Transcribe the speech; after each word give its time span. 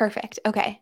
Perfect. 0.00 0.38
Okay. 0.46 0.80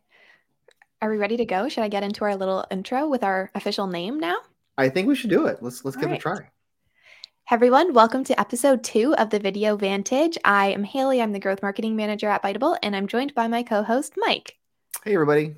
Are 1.03 1.11
we 1.11 1.17
ready 1.17 1.37
to 1.39 1.45
go? 1.45 1.69
Should 1.69 1.83
I 1.83 1.89
get 1.89 2.05
into 2.05 2.23
our 2.23 2.37
little 2.37 2.65
intro 2.71 3.09
with 3.09 3.25
our 3.25 3.51
official 3.53 3.89
name 3.89 4.21
now? 4.21 4.37
I 4.77 4.91
think 4.91 5.09
we 5.09 5.17
should 5.17 5.29
do 5.29 5.47
it. 5.47 5.61
Let's 5.61 5.85
let's 5.85 5.97
All 5.97 6.05
give 6.05 6.13
it 6.13 6.19
a 6.19 6.19
try. 6.19 6.37
Hey 6.37 7.57
everyone, 7.57 7.95
welcome 7.95 8.23
to 8.23 8.39
episode 8.39 8.85
two 8.85 9.17
of 9.17 9.31
the 9.31 9.41
Video 9.41 9.77
Vantage. 9.77 10.39
I 10.45 10.69
am 10.69 10.85
Haley. 10.85 11.21
I'm 11.21 11.33
the 11.33 11.41
growth 11.41 11.63
marketing 11.63 11.97
manager 11.97 12.29
at 12.29 12.45
Biteable, 12.45 12.79
and 12.81 12.95
I'm 12.95 13.09
joined 13.09 13.35
by 13.35 13.49
my 13.49 13.65
co-host 13.65 14.13
Mike. 14.17 14.57
Hey 15.03 15.15
everybody. 15.15 15.57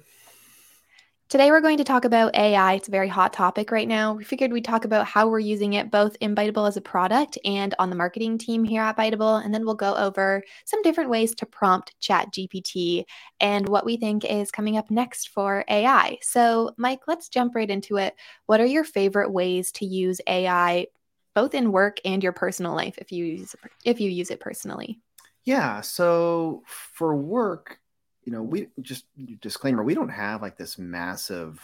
Today 1.31 1.53
we're 1.53 1.61
going 1.61 1.79
to 1.79 1.85
talk 1.85 2.05
about 2.05 2.35
AI. 2.35 2.73
It's 2.73 2.89
a 2.89 2.91
very 2.91 3.07
hot 3.07 3.33
topic 3.33 3.71
right 3.71 3.87
now. 3.87 4.15
We 4.15 4.25
figured 4.25 4.53
we'd 4.53 4.65
talk 4.65 4.85
about 4.85 5.07
how 5.07 5.29
we're 5.29 5.39
using 5.39 5.75
it 5.75 5.89
both 5.89 6.17
in 6.19 6.35
Biteable 6.35 6.67
as 6.67 6.77
a 6.77 6.81
product 6.81 7.39
and 7.45 7.73
on 7.79 7.89
the 7.89 7.95
marketing 7.95 8.37
team 8.37 8.65
here 8.65 8.83
at 8.83 8.97
Biteable, 8.97 9.45
and 9.45 9.55
then 9.55 9.65
we'll 9.65 9.77
go 9.77 9.95
over 9.95 10.43
some 10.65 10.83
different 10.83 11.09
ways 11.09 11.37
to 11.37 11.47
prompt 11.47 11.95
Chat 12.01 12.33
GPT 12.33 13.05
and 13.39 13.69
what 13.69 13.85
we 13.85 13.97
think 13.97 14.25
is 14.25 14.51
coming 14.51 14.77
up 14.77 14.91
next 14.91 15.29
for 15.29 15.65
AI. 15.71 16.19
So, 16.21 16.75
Mike, 16.77 17.03
let's 17.07 17.29
jump 17.29 17.55
right 17.55 17.71
into 17.71 17.99
it. 17.99 18.17
What 18.47 18.61
are 18.61 18.67
your 18.67 18.83
favorite 18.83 19.31
ways 19.31 19.71
to 19.75 19.87
use 19.87 20.21
AI 20.27 20.89
both 21.37 21.55
in 21.55 21.71
work 21.71 21.99
and 22.05 22.25
your 22.25 22.33
personal 22.33 22.75
life 22.75 22.99
if 22.99 23.13
you 23.13 23.25
use 23.25 23.55
if 23.85 24.01
you 24.01 24.11
use 24.11 24.33
it 24.33 24.41
personally? 24.41 24.99
Yeah, 25.45 25.81
so 25.83 26.65
for 26.67 27.15
work, 27.15 27.79
you 28.25 28.33
know, 28.33 28.43
we 28.43 28.69
just 28.81 29.07
disclaimer, 29.41 29.83
we 29.83 29.95
don't 29.95 30.11
have 30.11 30.43
like 30.43 30.57
this 30.57 30.79
massive 30.79 31.61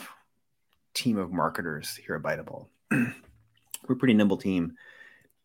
team 0.94 1.18
of 1.18 1.32
marketers 1.32 1.96
here 1.96 2.16
at 2.16 2.22
Biteable. 2.22 2.66
We're 2.90 3.94
a 3.94 3.96
pretty 3.96 4.14
nimble 4.14 4.38
team. 4.38 4.76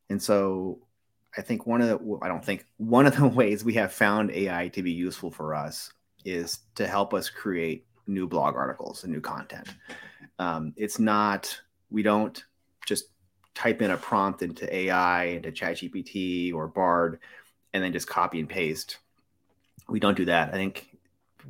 And 0.09 0.21
so 0.21 0.79
I 1.37 1.41
think 1.41 1.65
one 1.65 1.81
of 1.81 1.87
the 1.87 2.19
I 2.21 2.27
don't 2.27 2.43
think 2.43 2.65
one 2.77 3.05
of 3.05 3.15
the 3.15 3.27
ways 3.39 3.63
we 3.63 3.73
have 3.75 3.93
found 3.93 4.31
AI 4.31 4.69
to 4.69 4.81
be 4.81 4.91
useful 4.91 5.31
for 5.31 5.53
us 5.53 5.91
is 6.25 6.59
to 6.75 6.87
help 6.87 7.13
us 7.13 7.29
create 7.29 7.85
new 8.07 8.27
blog 8.27 8.55
articles 8.55 9.03
and 9.03 9.13
new 9.13 9.21
content. 9.21 9.67
Um, 10.39 10.73
it's 10.75 10.99
not 10.99 11.59
we 11.89 12.03
don't 12.03 12.43
just 12.85 13.05
type 13.53 13.81
in 13.81 13.91
a 13.91 13.97
prompt 13.97 14.41
into 14.41 14.73
AI, 14.73 15.25
into 15.25 15.51
ChatGPT 15.51 16.53
or 16.53 16.67
Bard, 16.67 17.19
and 17.73 17.83
then 17.83 17.91
just 17.91 18.07
copy 18.07 18.39
and 18.39 18.49
paste. 18.49 18.97
We 19.89 19.99
don't 19.99 20.17
do 20.17 20.25
that. 20.25 20.49
I 20.49 20.53
think 20.53 20.90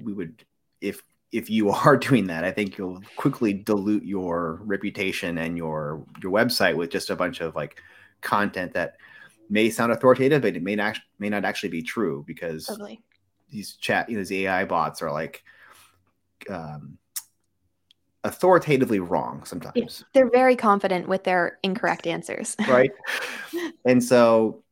we 0.02 0.14
would 0.14 0.44
if 0.82 1.04
if 1.32 1.50
you 1.50 1.70
are 1.72 1.98
doing 1.98 2.28
that, 2.28 2.44
I 2.44 2.52
think 2.52 2.78
you'll 2.78 3.02
quickly 3.16 3.54
dilute 3.54 4.04
your 4.04 4.60
reputation 4.64 5.38
and 5.38 5.58
your 5.58 6.06
your 6.22 6.32
website 6.32 6.76
with 6.76 6.90
just 6.90 7.10
a 7.10 7.16
bunch 7.16 7.42
of 7.42 7.56
like 7.56 7.82
content 8.22 8.74
that 8.74 8.96
may 9.50 9.70
sound 9.70 9.92
authoritative, 9.92 10.42
but 10.42 10.56
it 10.56 10.64
may 10.64 10.76
not 10.76 11.00
may 11.20 11.30
not 11.30 11.46
actually 11.46 11.70
be 11.70 11.82
true 11.82 12.24
because 12.28 12.66
Totally. 12.66 13.02
these 13.50 13.74
chat 13.76 14.10
you 14.10 14.16
know, 14.16 14.22
these 14.22 14.46
AI 14.46 14.66
bots 14.66 15.02
are 15.02 15.12
like 15.12 15.44
um, 16.50 16.98
authoritatively 18.24 19.00
wrong 19.00 19.44
sometimes. 19.46 20.04
They're 20.14 20.30
very 20.30 20.56
confident 20.56 21.08
with 21.08 21.24
their 21.24 21.60
incorrect 21.64 22.08
answers. 22.08 22.56
right 22.68 22.92
and 23.86 24.04
so 24.04 24.64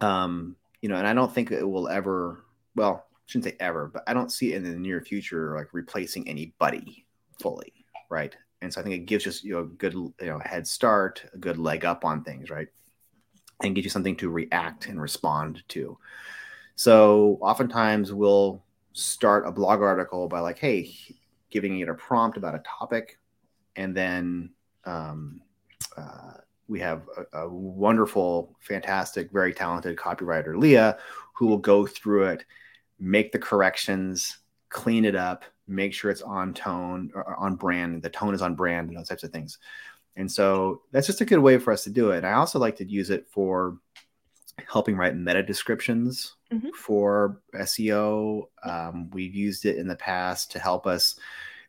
um 0.00 0.56
you 0.80 0.88
know 0.88 0.96
and 0.96 1.06
i 1.06 1.12
don't 1.12 1.32
think 1.32 1.50
it 1.50 1.64
will 1.64 1.88
ever 1.88 2.44
well 2.74 3.04
shouldn't 3.30 3.44
say 3.44 3.56
ever 3.60 3.88
but 3.92 4.02
i 4.06 4.12
don't 4.12 4.32
see 4.32 4.52
it 4.52 4.56
in 4.56 4.64
the 4.64 4.78
near 4.78 5.00
future 5.00 5.56
like 5.56 5.68
replacing 5.72 6.28
anybody 6.28 7.06
fully 7.40 7.72
right? 8.10 8.36
And 8.60 8.72
so 8.72 8.80
i 8.80 8.84
think 8.84 8.96
it 8.96 9.06
gives 9.06 9.26
us 9.26 9.42
you 9.42 9.52
know 9.52 9.60
a 9.60 9.64
good 9.64 9.94
you 9.94 10.14
know 10.20 10.40
head 10.44 10.66
start 10.66 11.24
a 11.32 11.38
good 11.38 11.56
leg 11.56 11.86
up 11.86 12.04
on 12.04 12.22
things 12.22 12.50
right? 12.50 12.68
And 13.62 13.74
gives 13.74 13.84
you 13.84 13.90
something 13.90 14.16
to 14.16 14.30
react 14.30 14.86
and 14.86 15.00
respond 15.00 15.62
to. 15.68 15.98
So 16.76 17.38
oftentimes 17.42 18.12
we'll 18.12 18.64
start 18.92 19.46
a 19.46 19.52
blog 19.52 19.80
article 19.80 20.28
by 20.28 20.40
like 20.40 20.58
hey 20.58 20.94
giving 21.50 21.78
it 21.80 21.88
a 21.88 21.94
prompt 21.94 22.36
about 22.36 22.54
a 22.54 22.62
topic. 22.66 23.18
And 23.76 23.96
then 23.96 24.50
um, 24.84 25.40
uh, 25.96 26.34
we 26.68 26.80
have 26.80 27.02
a, 27.32 27.40
a, 27.40 27.48
wonderful, 27.48 28.56
fantastic, 28.60 29.30
very 29.32 29.52
talented 29.52 29.96
copywriter, 29.96 30.56
Leah, 30.56 30.96
who 31.34 31.46
will 31.46 31.58
go 31.58 31.86
through 31.86 32.26
it, 32.26 32.44
make 33.00 33.32
the 33.32 33.38
corrections, 33.38 34.38
clean 34.68 35.04
it 35.04 35.16
up, 35.16 35.44
make 35.66 35.94
sure 35.94 36.10
it's 36.10 36.22
on 36.22 36.52
tone 36.52 37.10
or 37.14 37.34
on 37.36 37.56
brand, 37.56 38.02
the 38.02 38.10
tone 38.10 38.34
is 38.34 38.42
on 38.42 38.54
brand, 38.54 38.88
and 38.88 38.98
those 38.98 39.08
types 39.08 39.24
of 39.24 39.32
things. 39.32 39.58
And 40.16 40.30
so 40.30 40.82
that's 40.92 41.06
just 41.06 41.20
a 41.20 41.24
good 41.24 41.38
way 41.38 41.58
for 41.58 41.72
us 41.72 41.84
to 41.84 41.90
do 41.90 42.10
it. 42.10 42.24
I 42.24 42.32
also 42.32 42.58
like 42.58 42.76
to 42.76 42.84
use 42.84 43.10
it 43.10 43.26
for 43.30 43.78
helping 44.68 44.96
write 44.96 45.16
meta 45.16 45.42
descriptions 45.42 46.34
mm-hmm. 46.52 46.70
for 46.76 47.40
SEO. 47.54 48.48
Um, 48.62 49.10
we've 49.10 49.34
used 49.34 49.64
it 49.64 49.76
in 49.76 49.88
the 49.88 49.96
past 49.96 50.50
to 50.52 50.58
help 50.58 50.86
us 50.86 51.16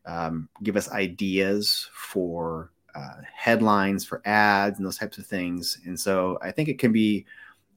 um, 0.05 0.49
give 0.63 0.75
us 0.75 0.91
ideas 0.91 1.89
for 1.93 2.71
uh, 2.95 3.21
headlines 3.33 4.03
for 4.03 4.21
ads 4.25 4.77
and 4.77 4.85
those 4.85 4.97
types 4.97 5.17
of 5.17 5.25
things. 5.25 5.79
And 5.85 5.97
so 5.97 6.37
I 6.41 6.51
think 6.51 6.67
it 6.67 6.79
can 6.79 6.91
be 6.91 7.25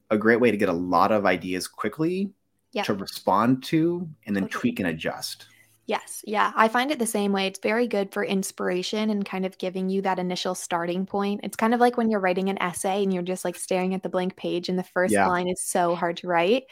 a 0.09 0.17
great 0.17 0.39
way 0.39 0.51
to 0.51 0.57
get 0.57 0.69
a 0.69 0.73
lot 0.73 1.11
of 1.11 1.25
ideas 1.25 1.67
quickly 1.67 2.31
yep. 2.75 2.85
to 2.85 2.93
respond 2.93 3.63
to 3.63 4.07
and 4.27 4.35
then 4.35 4.43
okay. 4.43 4.51
tweak 4.51 4.79
and 4.79 4.89
adjust. 4.89 5.47
Yes. 5.87 6.21
Yeah. 6.25 6.51
I 6.55 6.67
find 6.67 6.91
it 6.91 6.97
the 6.99 7.05
same 7.05 7.31
way. 7.31 7.45
It's 7.45 7.59
very 7.59 7.87
good 7.87 8.11
for 8.11 8.23
inspiration 8.23 9.11
and 9.11 9.23
kind 9.23 9.45
of 9.45 9.57
giving 9.59 9.87
you 9.87 10.01
that 10.01 10.17
initial 10.17 10.55
starting 10.55 11.05
point. 11.05 11.41
It's 11.43 11.55
kind 11.55 11.75
of 11.75 11.79
like 11.79 11.95
when 11.95 12.09
you're 12.09 12.19
writing 12.19 12.49
an 12.49 12.61
essay 12.61 13.03
and 13.03 13.13
you're 13.13 13.23
just 13.23 13.45
like 13.45 13.55
staring 13.55 13.93
at 13.93 14.01
the 14.01 14.09
blank 14.09 14.35
page 14.35 14.67
and 14.67 14.79
the 14.79 14.83
first 14.83 15.13
yeah. 15.13 15.27
line 15.27 15.47
is 15.47 15.61
so 15.61 15.95
hard 15.95 16.17
to 16.17 16.27
write. 16.27 16.63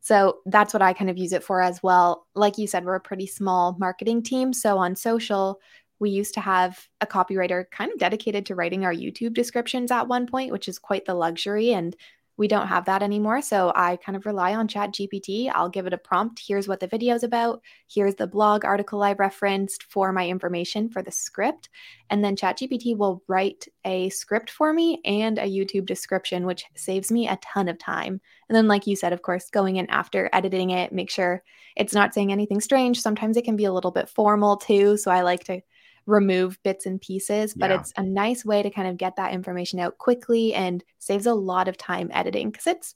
So 0.00 0.38
that's 0.46 0.72
what 0.72 0.82
I 0.82 0.92
kind 0.92 1.10
of 1.10 1.16
use 1.16 1.32
it 1.32 1.44
for 1.44 1.60
as 1.60 1.82
well. 1.82 2.26
Like 2.34 2.58
you 2.58 2.66
said, 2.66 2.84
we're 2.84 2.96
a 2.96 3.00
pretty 3.00 3.26
small 3.26 3.76
marketing 3.78 4.22
team. 4.22 4.52
So 4.52 4.78
on 4.78 4.96
social, 4.96 5.60
we 5.98 6.10
used 6.10 6.34
to 6.34 6.40
have 6.40 6.88
a 7.00 7.06
copywriter 7.06 7.70
kind 7.70 7.90
of 7.92 7.98
dedicated 7.98 8.46
to 8.46 8.54
writing 8.54 8.84
our 8.84 8.92
YouTube 8.92 9.34
descriptions 9.34 9.90
at 9.90 10.08
one 10.08 10.26
point, 10.26 10.52
which 10.52 10.68
is 10.68 10.78
quite 10.78 11.06
the 11.06 11.14
luxury. 11.14 11.72
And 11.72 11.96
we 12.36 12.48
don't 12.48 12.68
have 12.68 12.84
that 12.84 13.02
anymore. 13.02 13.40
So 13.40 13.72
I 13.74 13.96
kind 13.96 14.16
of 14.16 14.26
rely 14.26 14.54
on 14.54 14.68
Chat 14.68 14.92
GPT. 14.92 15.50
I'll 15.52 15.68
give 15.68 15.86
it 15.86 15.92
a 15.92 15.98
prompt. 15.98 16.42
Here's 16.46 16.68
what 16.68 16.80
the 16.80 16.86
video 16.86 17.14
is 17.14 17.22
about. 17.22 17.62
Here's 17.88 18.14
the 18.14 18.26
blog 18.26 18.64
article 18.64 19.02
I 19.02 19.14
referenced 19.14 19.84
for 19.84 20.12
my 20.12 20.28
information 20.28 20.88
for 20.90 21.02
the 21.02 21.10
script. 21.10 21.70
And 22.10 22.22
then 22.22 22.36
Chat 22.36 22.58
GPT 22.58 22.96
will 22.96 23.22
write 23.26 23.66
a 23.84 24.10
script 24.10 24.50
for 24.50 24.72
me 24.72 25.00
and 25.04 25.38
a 25.38 25.42
YouTube 25.42 25.86
description, 25.86 26.44
which 26.44 26.64
saves 26.74 27.10
me 27.10 27.26
a 27.28 27.38
ton 27.42 27.68
of 27.68 27.78
time. 27.78 28.20
And 28.48 28.56
then, 28.56 28.68
like 28.68 28.86
you 28.86 28.96
said, 28.96 29.12
of 29.12 29.22
course, 29.22 29.50
going 29.50 29.76
in 29.76 29.88
after 29.90 30.28
editing 30.32 30.70
it, 30.70 30.92
make 30.92 31.10
sure 31.10 31.42
it's 31.74 31.94
not 31.94 32.14
saying 32.14 32.32
anything 32.32 32.60
strange. 32.60 33.00
Sometimes 33.00 33.36
it 33.36 33.44
can 33.44 33.56
be 33.56 33.64
a 33.64 33.72
little 33.72 33.90
bit 33.90 34.08
formal 34.08 34.56
too. 34.56 34.96
So 34.96 35.10
I 35.10 35.22
like 35.22 35.44
to 35.44 35.60
remove 36.06 36.62
bits 36.62 36.86
and 36.86 37.00
pieces, 37.00 37.54
but 37.54 37.70
yeah. 37.70 37.80
it's 37.80 37.92
a 37.96 38.02
nice 38.02 38.44
way 38.44 38.62
to 38.62 38.70
kind 38.70 38.88
of 38.88 38.96
get 38.96 39.16
that 39.16 39.32
information 39.32 39.80
out 39.80 39.98
quickly 39.98 40.54
and 40.54 40.84
saves 40.98 41.26
a 41.26 41.34
lot 41.34 41.68
of 41.68 41.76
time 41.76 42.10
editing 42.12 42.50
because 42.50 42.66
it's, 42.66 42.94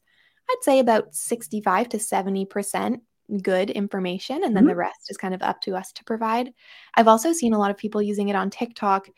I'd 0.49 0.63
say, 0.63 0.79
about 0.79 1.15
65 1.15 1.89
to 1.91 1.97
70% 1.99 3.01
good 3.43 3.71
information. 3.71 4.45
And 4.45 4.57
then 4.57 4.65
mm-hmm. 4.65 4.71
the 4.71 4.77
rest 4.77 5.11
is 5.11 5.17
kind 5.17 5.35
of 5.35 5.43
up 5.43 5.61
to 5.63 5.77
us 5.77 5.93
to 5.93 6.05
provide. 6.05 6.53
I've 6.95 7.09
also 7.09 7.33
seen 7.33 7.53
a 7.53 7.59
lot 7.59 7.71
of 7.71 7.77
people 7.77 8.03
using 8.03 8.29
it 8.29 8.37
on 8.37 8.51
TikTok 8.51 9.09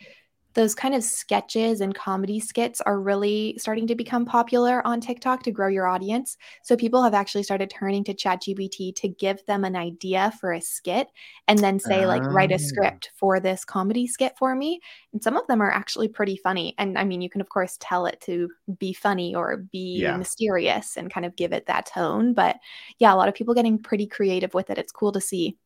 those 0.54 0.74
kind 0.74 0.94
of 0.94 1.02
sketches 1.02 1.80
and 1.80 1.94
comedy 1.94 2.38
skits 2.38 2.80
are 2.82 3.00
really 3.00 3.56
starting 3.58 3.86
to 3.86 3.94
become 3.94 4.24
popular 4.24 4.86
on 4.86 5.00
TikTok 5.00 5.42
to 5.44 5.50
grow 5.50 5.68
your 5.68 5.86
audience. 5.86 6.36
So 6.62 6.76
people 6.76 7.02
have 7.02 7.14
actually 7.14 7.42
started 7.42 7.70
turning 7.70 8.04
to 8.04 8.14
ChatGPT 8.14 8.94
to 8.96 9.08
give 9.08 9.44
them 9.46 9.64
an 9.64 9.76
idea 9.76 10.32
for 10.40 10.52
a 10.52 10.60
skit 10.60 11.08
and 11.48 11.58
then 11.58 11.78
say, 11.78 12.06
like, 12.06 12.22
write 12.30 12.50
a 12.52 12.56
Ah. 12.56 12.58
script 12.58 13.10
for 13.14 13.40
this 13.40 13.64
comedy 13.64 14.06
skit 14.06 14.34
for 14.38 14.54
me. 14.54 14.80
And 15.12 15.22
some 15.22 15.36
of 15.36 15.46
them 15.46 15.62
are 15.62 15.70
actually 15.70 16.08
pretty 16.08 16.36
funny. 16.36 16.74
And 16.78 16.98
I 16.98 17.04
mean, 17.04 17.22
you 17.22 17.30
can, 17.30 17.40
of 17.40 17.48
course, 17.48 17.76
tell 17.80 18.06
it 18.06 18.20
to 18.22 18.50
be 18.78 18.92
funny 18.92 19.34
or 19.34 19.56
be 19.56 20.00
Yeah. 20.00 20.16
mysterious 20.16 20.96
and 20.96 21.12
kind 21.12 21.24
of 21.24 21.36
give 21.36 21.52
it 21.52 21.66
that 21.66 21.86
tone. 21.86 22.34
But 22.34 22.56
yeah, 22.98 23.12
a 23.12 23.16
lot 23.16 23.28
of 23.28 23.34
people 23.34 23.54
getting 23.54 23.78
pretty 23.78 24.06
creative 24.06 24.52
with 24.54 24.70
it. 24.70 24.78
It's 24.78 24.92
cool 24.92 25.12
to 25.12 25.20
see. 25.20 25.56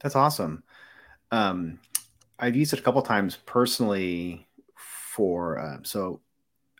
That's 0.00 0.16
awesome. 0.16 0.62
Um, 1.30 1.80
I've 2.38 2.56
used 2.56 2.72
it 2.72 2.80
a 2.80 2.82
couple 2.82 3.02
times 3.02 3.38
personally 3.46 4.46
for 4.76 5.58
uh, 5.58 5.78
so 5.82 6.20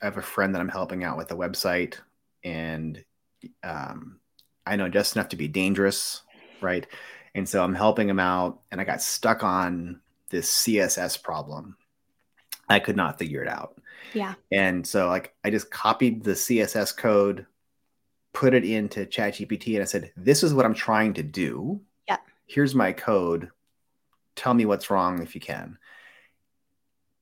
I 0.03 0.07
have 0.07 0.19
a 0.19 0.23
friend 0.23 0.55
that 0.55 0.61
I'm 0.61 0.69
helping 0.69 1.05
out 1.05 1.17
with 1.17 1.31
a 1.31 1.37
website, 1.37 1.99
and 2.43 3.03
um, 3.63 4.19
I 4.67 4.77
know 4.77 4.89
just 4.89 5.17
enough 5.17 5.29
to 5.31 5.37
be 5.37 5.49
dangerous, 5.49 6.23
right? 6.61 6.87
And 7.35 7.49
so 7.49 7.63
I'm 7.63 7.75
helping 7.75 8.09
him 8.09 8.21
out, 8.21 8.61
and 8.71 8.81
I 8.81 8.85
got 8.85 9.03
stuck 9.03 9.43
on 9.43 10.01
this 10.31 10.51
CSS 10.51 11.23
problem. 11.23 11.77
I 12.69 12.81
could 12.81 12.97
not 12.97 13.19
figure 13.19 13.43
it 13.43 13.49
out. 13.49 13.81
Yeah. 14.15 14.35
And 14.53 14.87
so 14.87 15.09
like 15.09 15.35
I 15.45 15.51
just 15.51 15.71
copied 15.71 16.25
the 16.25 16.33
CSS 16.33 16.97
code, 16.97 17.47
put 18.33 18.55
it 18.55 18.65
into 18.65 19.07
ChatGPT, 19.07 19.75
and 19.75 19.83
I 19.83 19.87
said, 19.87 20.13
"This 20.17 20.43
is 20.43 20.53
what 20.53 20.65
I'm 20.65 20.75
trying 20.75 21.15
to 21.15 21.23
do. 21.23 21.81
Yeah. 22.09 22.19
Here's 22.47 22.75
my 22.75 22.93
code. 22.93 23.51
Tell 24.37 24.55
me 24.55 24.67
what's 24.67 24.91
wrong 24.91 25.23
if 25.23 25.35
you 25.35 25.41
can." 25.41 25.79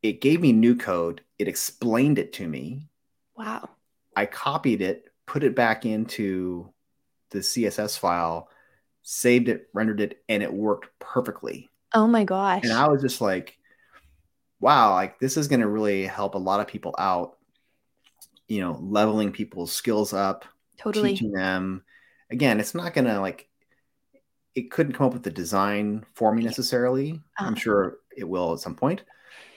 It 0.02 0.20
gave 0.20 0.40
me 0.40 0.52
new 0.52 0.74
code. 0.74 1.22
It 1.38 1.46
explained 1.46 2.18
it 2.18 2.32
to 2.34 2.48
me. 2.48 2.88
Wow. 3.36 3.70
I 4.16 4.26
copied 4.26 4.82
it, 4.82 5.04
put 5.26 5.44
it 5.44 5.54
back 5.54 5.86
into 5.86 6.72
the 7.30 7.38
CSS 7.38 7.96
file, 7.96 8.48
saved 9.02 9.48
it, 9.48 9.68
rendered 9.72 10.00
it, 10.00 10.22
and 10.28 10.42
it 10.42 10.52
worked 10.52 10.88
perfectly. 10.98 11.70
Oh 11.94 12.06
my 12.06 12.24
gosh. 12.24 12.64
And 12.64 12.72
I 12.72 12.88
was 12.88 13.00
just 13.00 13.20
like, 13.20 13.56
wow, 14.60 14.92
like 14.92 15.18
this 15.18 15.36
is 15.36 15.48
going 15.48 15.60
to 15.60 15.68
really 15.68 16.04
help 16.04 16.34
a 16.34 16.38
lot 16.38 16.60
of 16.60 16.66
people 16.66 16.94
out, 16.98 17.38
you 18.48 18.60
know, 18.60 18.78
leveling 18.82 19.30
people's 19.30 19.72
skills 19.72 20.12
up, 20.12 20.44
totally 20.78 21.10
teaching 21.10 21.32
them. 21.32 21.84
Again, 22.30 22.60
it's 22.60 22.74
not 22.74 22.92
going 22.92 23.06
to 23.06 23.20
like, 23.20 23.48
it 24.54 24.70
couldn't 24.70 24.92
come 24.92 25.06
up 25.06 25.12
with 25.12 25.22
the 25.22 25.30
design 25.30 26.04
for 26.14 26.34
me 26.34 26.42
necessarily. 26.42 27.12
Uh-huh. 27.12 27.46
I'm 27.46 27.54
sure 27.54 27.98
it 28.16 28.28
will 28.28 28.52
at 28.52 28.60
some 28.60 28.74
point. 28.74 29.02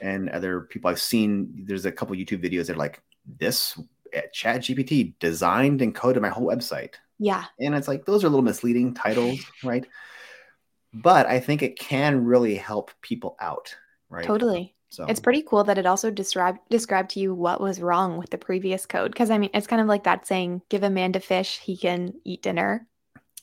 And 0.01 0.29
other 0.29 0.61
people 0.61 0.89
I've 0.89 1.01
seen, 1.01 1.63
there's 1.65 1.85
a 1.85 1.91
couple 1.91 2.15
YouTube 2.15 2.43
videos 2.43 2.67
that 2.67 2.75
are 2.75 2.79
like, 2.79 3.01
this 3.39 3.79
eh, 4.13 4.21
chat 4.33 4.61
GPT 4.61 5.13
designed 5.19 5.81
and 5.81 5.95
coded 5.95 6.21
my 6.21 6.29
whole 6.29 6.47
website. 6.47 6.95
Yeah. 7.17 7.45
And 7.59 7.75
it's 7.75 7.87
like, 7.87 8.05
those 8.05 8.23
are 8.23 8.27
a 8.27 8.29
little 8.29 8.43
misleading 8.43 8.93
titles, 8.93 9.39
right? 9.63 9.85
But 10.93 11.25
I 11.25 11.39
think 11.39 11.61
it 11.61 11.77
can 11.77 12.23
really 12.23 12.55
help 12.55 12.91
people 13.01 13.35
out, 13.39 13.75
right? 14.09 14.25
Totally. 14.25 14.75
So 14.89 15.05
it's 15.05 15.19
pretty 15.19 15.41
cool 15.41 15.65
that 15.65 15.77
it 15.77 15.85
also 15.85 16.09
described 16.09 16.59
described 16.69 17.09
to 17.11 17.19
you 17.19 17.33
what 17.33 17.59
was 17.59 17.81
wrong 17.81 18.17
with 18.17 18.29
the 18.29 18.37
previous 18.37 18.85
code. 18.85 19.11
Because 19.11 19.29
I 19.29 19.37
mean, 19.37 19.49
it's 19.53 19.67
kind 19.67 19.81
of 19.81 19.87
like 19.87 20.05
that 20.05 20.25
saying, 20.25 20.61
"Give 20.69 20.83
a 20.83 20.89
man 20.89 21.11
to 21.13 21.19
fish, 21.19 21.59
he 21.59 21.75
can 21.75 22.13
eat 22.23 22.43
dinner. 22.43 22.87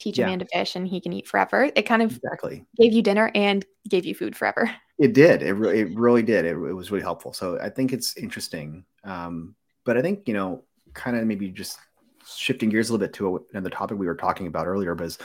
Teach 0.02 0.18
yeah. 0.18 0.26
a 0.26 0.28
man 0.28 0.40
to 0.40 0.46
fish, 0.52 0.76
and 0.76 0.86
he 0.86 1.00
can 1.00 1.12
eat 1.12 1.28
forever." 1.28 1.70
It 1.74 1.82
kind 1.82 2.02
of 2.02 2.16
exactly 2.16 2.64
gave 2.76 2.92
you 2.92 3.02
dinner 3.02 3.30
and 3.34 3.64
gave 3.88 4.04
you 4.04 4.14
food 4.14 4.36
forever. 4.36 4.70
It 4.98 5.14
did. 5.14 5.42
It 5.42 5.54
really, 5.54 5.80
it 5.80 5.98
really 5.98 6.22
did. 6.22 6.44
It, 6.44 6.52
it 6.52 6.74
was 6.74 6.92
really 6.92 7.02
helpful. 7.02 7.32
So 7.32 7.58
I 7.60 7.70
think 7.70 7.92
it's 7.92 8.16
interesting. 8.16 8.84
Um, 9.02 9.56
but 9.84 9.96
I 9.96 10.02
think 10.02 10.28
you 10.28 10.34
know, 10.34 10.62
kind 10.94 11.16
of 11.16 11.26
maybe 11.26 11.48
just 11.48 11.78
shifting 12.24 12.68
gears 12.68 12.88
a 12.88 12.92
little 12.92 13.04
bit 13.04 13.14
to 13.14 13.44
another 13.52 13.70
topic 13.70 13.98
we 13.98 14.06
were 14.06 14.14
talking 14.14 14.46
about 14.46 14.68
earlier, 14.68 14.94
was 14.94 15.18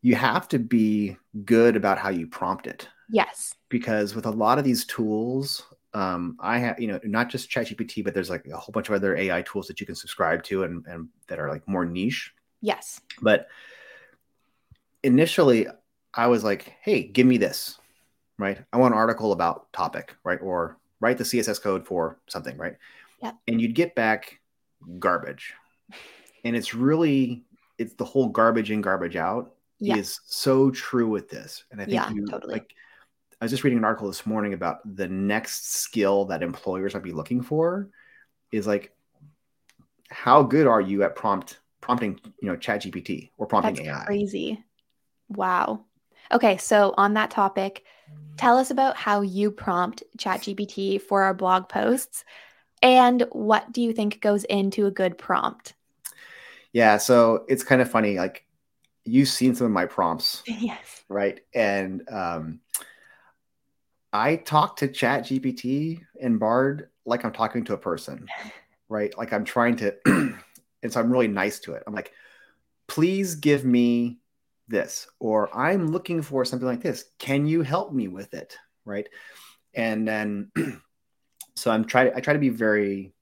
you 0.00 0.14
have 0.16 0.48
to 0.48 0.58
be 0.58 1.16
good 1.44 1.76
about 1.76 1.98
how 1.98 2.08
you 2.08 2.26
prompt 2.26 2.66
it. 2.66 2.88
Yes. 3.10 3.54
Because 3.68 4.14
with 4.14 4.26
a 4.26 4.30
lot 4.30 4.58
of 4.58 4.64
these 4.64 4.84
tools, 4.84 5.62
um, 5.94 6.36
I 6.40 6.58
have, 6.58 6.80
you 6.80 6.88
know, 6.88 7.00
not 7.04 7.28
just 7.28 7.50
ChatGPT, 7.50 8.02
but 8.02 8.14
there's 8.14 8.30
like 8.30 8.46
a 8.46 8.56
whole 8.56 8.72
bunch 8.72 8.88
of 8.88 8.94
other 8.94 9.16
AI 9.16 9.42
tools 9.42 9.66
that 9.68 9.80
you 9.80 9.86
can 9.86 9.94
subscribe 9.94 10.42
to 10.44 10.64
and, 10.64 10.84
and 10.86 11.08
that 11.28 11.38
are 11.38 11.48
like 11.48 11.66
more 11.68 11.84
niche. 11.84 12.32
Yes. 12.62 13.00
But 13.20 13.48
initially, 15.02 15.66
I 16.14 16.28
was 16.28 16.44
like, 16.44 16.74
hey, 16.80 17.02
give 17.02 17.26
me 17.26 17.36
this, 17.36 17.78
right? 18.38 18.58
I 18.72 18.78
want 18.78 18.94
an 18.94 18.98
article 18.98 19.32
about 19.32 19.70
topic, 19.72 20.14
right? 20.24 20.40
Or 20.40 20.78
write 21.00 21.18
the 21.18 21.24
CSS 21.24 21.60
code 21.60 21.86
for 21.86 22.18
something, 22.28 22.56
right? 22.56 22.76
Yeah. 23.22 23.32
And 23.46 23.60
you'd 23.60 23.74
get 23.74 23.94
back 23.94 24.40
garbage. 24.98 25.54
And 26.44 26.56
it's 26.56 26.74
really, 26.74 27.44
it's 27.78 27.94
the 27.94 28.04
whole 28.04 28.28
garbage 28.28 28.70
in, 28.70 28.80
garbage 28.80 29.16
out 29.16 29.54
yeah. 29.78 29.96
is 29.96 30.20
so 30.26 30.70
true 30.70 31.08
with 31.08 31.28
this. 31.28 31.64
And 31.70 31.80
I 31.80 31.84
think 31.84 31.94
yeah, 31.94 32.10
you 32.10 32.26
totally. 32.26 32.54
like 32.54 32.74
I 33.40 33.44
was 33.44 33.50
just 33.50 33.64
reading 33.64 33.78
an 33.78 33.84
article 33.84 34.06
this 34.06 34.24
morning 34.24 34.54
about 34.54 34.78
the 34.94 35.08
next 35.08 35.72
skill 35.72 36.26
that 36.26 36.44
employers 36.44 36.94
might 36.94 37.02
be 37.02 37.10
looking 37.10 37.42
for 37.42 37.88
is 38.52 38.68
like 38.68 38.92
how 40.08 40.44
good 40.44 40.68
are 40.68 40.80
you 40.80 41.02
at 41.02 41.16
prompt 41.16 41.58
prompting, 41.82 42.18
you 42.40 42.48
know, 42.48 42.56
chat 42.56 42.82
GPT 42.82 43.30
or 43.36 43.46
prompting 43.46 43.74
That's 43.74 43.88
AI? 43.88 44.04
Crazy. 44.06 44.64
Wow. 45.28 45.84
Okay, 46.30 46.56
so 46.56 46.94
on 46.96 47.12
that 47.14 47.30
topic, 47.30 47.84
tell 48.38 48.56
us 48.56 48.70
about 48.70 48.96
how 48.96 49.20
you 49.20 49.50
prompt 49.50 50.02
ChatGPT 50.16 51.02
for 51.02 51.22
our 51.22 51.34
blog 51.34 51.68
posts 51.68 52.24
and 52.82 53.24
what 53.30 53.70
do 53.72 53.80
you 53.82 53.92
think 53.92 54.20
goes 54.20 54.44
into 54.44 54.86
a 54.86 54.90
good 54.90 55.16
prompt? 55.16 55.74
Yeah, 56.72 56.96
so 56.96 57.44
it's 57.48 57.62
kind 57.62 57.80
of 57.80 57.90
funny. 57.90 58.18
Like 58.18 58.44
you've 59.04 59.28
seen 59.28 59.54
some 59.54 59.66
of 59.66 59.72
my 59.72 59.86
prompts, 59.86 60.42
yes, 60.46 61.04
right? 61.08 61.40
And 61.54 62.08
um, 62.10 62.60
I 64.12 64.36
talk 64.36 64.76
to 64.76 64.88
Chat 64.88 65.24
GPT 65.24 66.00
and 66.20 66.40
Bard 66.40 66.88
like 67.04 67.24
I'm 67.24 67.32
talking 67.32 67.64
to 67.64 67.74
a 67.74 67.78
person, 67.78 68.26
right? 68.88 69.16
Like 69.16 69.32
I'm 69.32 69.44
trying 69.44 69.76
to, 69.76 69.94
and 70.82 70.92
so 70.92 71.00
I'm 71.00 71.10
really 71.10 71.28
nice 71.28 71.60
to 71.60 71.74
it. 71.74 71.82
I'm 71.86 71.94
like, 71.94 72.12
please 72.86 73.36
give 73.36 73.64
me 73.64 74.18
this, 74.68 75.06
or 75.18 75.54
I'm 75.56 75.88
looking 75.88 76.22
for 76.22 76.44
something 76.44 76.66
like 76.66 76.82
this. 76.82 77.04
Can 77.18 77.46
you 77.46 77.62
help 77.62 77.92
me 77.92 78.08
with 78.08 78.34
it, 78.34 78.56
right? 78.84 79.08
And 79.74 80.06
then, 80.06 80.50
so 81.54 81.70
I'm 81.70 81.84
trying. 81.84 82.12
I 82.14 82.20
try 82.20 82.32
to 82.32 82.38
be 82.38 82.48
very 82.48 83.12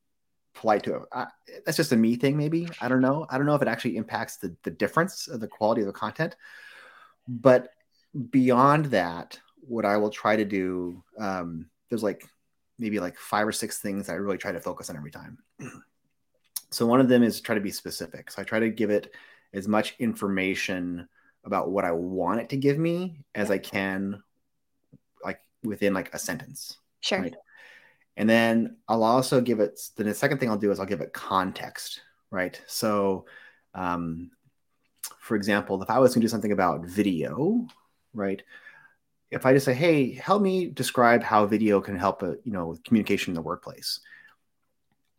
polite 0.55 0.83
to 0.85 0.97
it. 0.97 1.03
I, 1.13 1.27
that's 1.65 1.77
just 1.77 1.93
a 1.93 1.97
me 1.97 2.17
thing, 2.17 2.37
maybe. 2.37 2.69
I 2.81 2.89
don't 2.89 3.01
know. 3.01 3.27
I 3.31 3.37
don't 3.37 3.47
know 3.47 3.55
if 3.55 3.63
it 3.63 3.69
actually 3.69 3.97
impacts 3.97 4.37
the 4.37 4.57
the 4.63 4.71
difference 4.71 5.29
of 5.29 5.41
the 5.41 5.49
quality 5.49 5.83
of 5.83 5.87
the 5.87 5.93
content. 5.93 6.37
But 7.29 7.69
beyond 8.31 8.87
that, 8.87 9.39
what 9.61 9.85
I 9.85 9.97
will 9.99 10.11
try 10.11 10.37
to 10.37 10.45
do, 10.45 11.03
um, 11.19 11.67
there's 11.89 12.03
like 12.03 12.25
maybe 12.79 12.99
like 12.99 13.17
five 13.17 13.47
or 13.47 13.53
six 13.53 13.79
things 13.79 14.09
I 14.09 14.15
really 14.15 14.39
try 14.39 14.53
to 14.53 14.61
focus 14.61 14.91
on 14.91 14.97
every 14.97 15.11
time. 15.11 15.39
so 16.71 16.87
one 16.87 17.01
of 17.01 17.09
them 17.09 17.23
is 17.23 17.41
try 17.41 17.55
to 17.55 17.61
be 17.61 17.71
specific. 17.71 18.31
So 18.31 18.43
I 18.43 18.45
try 18.45 18.61
to 18.61 18.71
give 18.71 18.91
it 18.91 19.13
as 19.53 19.67
much 19.67 19.97
information 19.99 21.09
about 21.45 21.71
what 21.71 21.85
I 21.85 21.93
want 21.93 22.41
it 22.41 22.49
to 22.51 22.57
give 22.57 22.79
me 22.79 23.25
as. 23.35 23.51
I 23.51 23.59
can, 23.59 24.23
like 25.25 25.41
within 25.63 25.95
like 25.95 26.15
a 26.15 26.19
sentence. 26.19 26.79
Sure. 27.01 27.21
Right? 27.21 27.35
And 28.17 28.29
then 28.29 28.77
I'll 28.89 29.03
also 29.03 29.41
give 29.41 29.61
it, 29.61 29.81
then 29.97 30.07
the 30.07 30.15
second 30.15 30.39
thing 30.39 30.51
I'll 30.51 30.59
do 30.59 30.71
is 30.71 30.79
I'll 30.79 30.87
give 30.87 31.01
it 31.01 31.13
context, 31.13 32.03
right? 32.31 32.61
So, 32.67 33.25
um, 33.75 34.31
for 35.19 35.37
example, 35.37 35.83
if 35.83 35.91
I 35.91 35.99
was 35.99 36.11
going 36.11 36.21
to 36.21 36.25
do 36.27 36.31
something 36.31 36.53
about 36.53 36.85
video, 36.85 37.67
right? 38.13 38.43
If 39.31 39.47
I 39.47 39.55
just 39.55 39.65
say, 39.65 39.75
hey, 39.75 40.13
help 40.13 40.43
me 40.43 40.67
describe 40.67 41.23
how 41.23 41.47
video 41.47 41.81
can 41.81 41.97
help, 41.97 42.23
a, 42.23 42.33
uh, 42.33 42.35
you 42.45 42.53
know, 42.53 42.67
with 42.67 42.85
communication 42.85 43.31
in 43.31 43.37
the 43.37 43.43
workplace. 43.43 44.01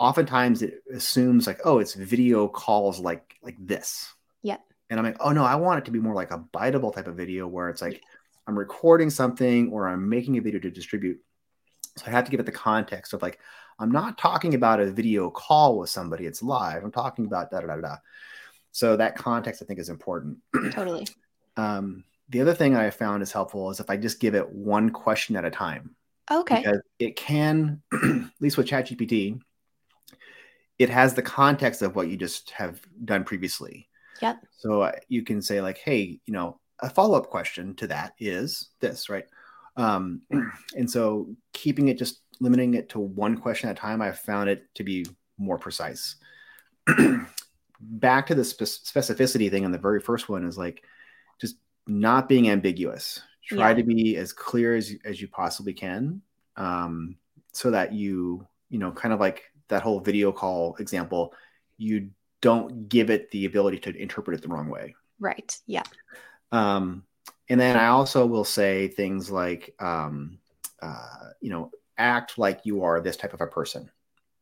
Oftentimes 0.02 0.62
it 0.62 0.84
assumes 0.94 1.48
like, 1.48 1.62
oh, 1.64 1.80
it's 1.80 1.94
video 1.94 2.48
calls 2.48 3.00
like 3.00 3.36
like 3.42 3.56
this. 3.60 4.14
Yeah. 4.42 4.58
And 4.90 5.00
I'm 5.00 5.06
like, 5.06 5.18
oh 5.20 5.32
no, 5.32 5.44
I 5.44 5.56
want 5.56 5.80
it 5.80 5.86
to 5.86 5.92
be 5.92 6.00
more 6.00 6.16
like 6.16 6.32
a 6.32 6.44
biteable 6.54 6.94
type 6.94 7.08
of 7.08 7.16
video 7.16 7.48
where 7.48 7.70
it's 7.70 7.82
like 7.82 8.02
I'm 8.48 8.58
recording 8.58 9.10
something 9.10 9.72
or 9.72 9.88
I'm 9.88 10.10
making 10.10 10.38
a 10.38 10.42
video 10.42 10.60
to 10.60 10.72
distribute 10.72 11.20
so 11.98 12.06
I 12.08 12.12
have 12.12 12.26
to 12.26 12.32
give 12.32 12.40
it 12.40 12.46
the 12.46 12.52
context 12.52 13.14
of 13.14 13.22
like, 13.22 13.40
I'm 13.80 13.92
not 13.92 14.18
talking 14.18 14.54
about 14.54 14.80
a 14.80 14.92
video 14.92 15.30
call 15.30 15.80
with 15.80 15.90
somebody, 15.90 16.26
it's 16.26 16.42
live. 16.44 16.84
I'm 16.84 16.92
talking 16.92 17.26
about 17.26 17.52
da 17.52 17.62
da 17.62 17.68
da 17.68 17.82
da. 17.82 17.96
So 18.72 18.96
that 18.98 19.18
context 19.18 19.62
I 19.62 19.66
think 19.66 19.80
is 19.80 19.90
important. 19.90 20.38
Totally. 20.72 21.08
um, 21.58 22.04
the 22.30 22.42
other 22.42 22.54
thing 22.54 22.76
I 22.76 22.90
found 22.92 23.24
is 23.24 23.32
helpful 23.32 23.70
is 23.72 23.80
if 23.80 23.90
I 23.90 23.98
just 23.98 24.20
give 24.20 24.36
it 24.36 24.50
one 24.50 24.92
question 24.92 25.36
at 25.36 25.46
a 25.46 25.52
time. 25.52 25.96
Okay. 26.30 26.58
Because 26.58 26.82
it 27.00 27.16
can, 27.18 27.82
at 27.94 28.32
least 28.40 28.58
with 28.58 28.68
ChatGPT, 28.68 29.42
it 30.82 30.90
has 30.90 31.14
the 31.14 31.22
context 31.22 31.84
of 31.84 31.96
what 31.96 32.08
you 32.08 32.18
just 32.18 32.50
have 32.50 32.82
done 33.06 33.24
previously. 33.24 33.88
Yep. 34.20 34.44
So 34.58 34.82
uh, 34.82 34.94
you 35.10 35.22
can 35.22 35.40
say 35.40 35.62
like, 35.62 35.78
hey, 35.78 36.20
you 36.26 36.34
know, 36.34 36.60
a 36.80 36.90
follow 36.90 37.16
up 37.16 37.30
question 37.30 37.76
to 37.76 37.88
that 37.88 38.14
is 38.18 38.70
this, 38.80 39.08
right? 39.08 39.26
Um, 39.78 40.24
and 40.76 40.90
so 40.90 41.36
keeping 41.54 41.90
it 41.90 42.00
just 42.00 42.22
limiting 42.40 42.74
it 42.74 42.90
to 42.90 43.00
one 43.00 43.38
question 43.38 43.70
at 43.70 43.78
a 43.78 43.80
time, 43.80 44.02
I 44.02 44.12
found 44.12 44.50
it 44.50 44.64
to 44.74 44.84
be 44.84 45.06
more 45.38 45.60
precise. 45.60 46.16
Back 47.80 48.26
to 48.28 48.36
the 48.36 48.44
spe- 48.44 48.64
specificity 48.64 49.52
thing 49.52 49.66
on 49.66 49.72
the 49.72 49.78
very 49.78 50.00
first 50.00 50.30
one 50.30 50.46
is 50.46 50.58
like 50.58 50.84
just 51.40 51.58
not 51.86 52.28
being 52.28 52.50
ambiguous. 52.50 53.22
Try 53.48 53.70
yeah. 53.70 53.76
to 53.76 53.84
be 53.84 54.18
as 54.18 54.34
clear 54.34 54.76
as, 54.76 54.96
as 55.06 55.22
you 55.22 55.28
possibly 55.28 55.74
can 55.74 56.24
um, 56.56 57.18
so 57.54 57.70
that 57.70 57.94
you, 57.94 58.48
you 58.70 58.80
know, 58.80 58.92
kind 58.92 59.14
of 59.14 59.20
like 59.20 59.44
that 59.72 59.82
whole 59.82 60.00
video 60.00 60.32
call 60.32 60.76
example, 60.78 61.34
you 61.78 62.12
don't 62.42 62.88
give 62.88 63.10
it 63.10 63.30
the 63.32 63.46
ability 63.46 63.80
to 63.80 63.96
interpret 63.96 64.38
it 64.38 64.42
the 64.42 64.48
wrong 64.48 64.70
way. 64.70 64.96
Right. 65.20 65.58
Yeah. 65.66 65.84
Um, 66.52 67.04
and 67.50 67.60
then 67.60 67.76
I 67.76 67.88
also 67.88 68.26
will 68.26 68.44
say 68.44 68.88
things 68.88 69.30
like, 69.30 69.76
um, 69.80 70.38
uh, 70.82 71.30
you 71.42 71.50
know, 71.50 71.72
act 71.98 72.38
like 72.38 72.62
you 72.64 72.84
are 72.84 73.02
this 73.02 73.18
type 73.18 73.34
of 73.34 73.42
a 73.42 73.48
person, 73.48 73.92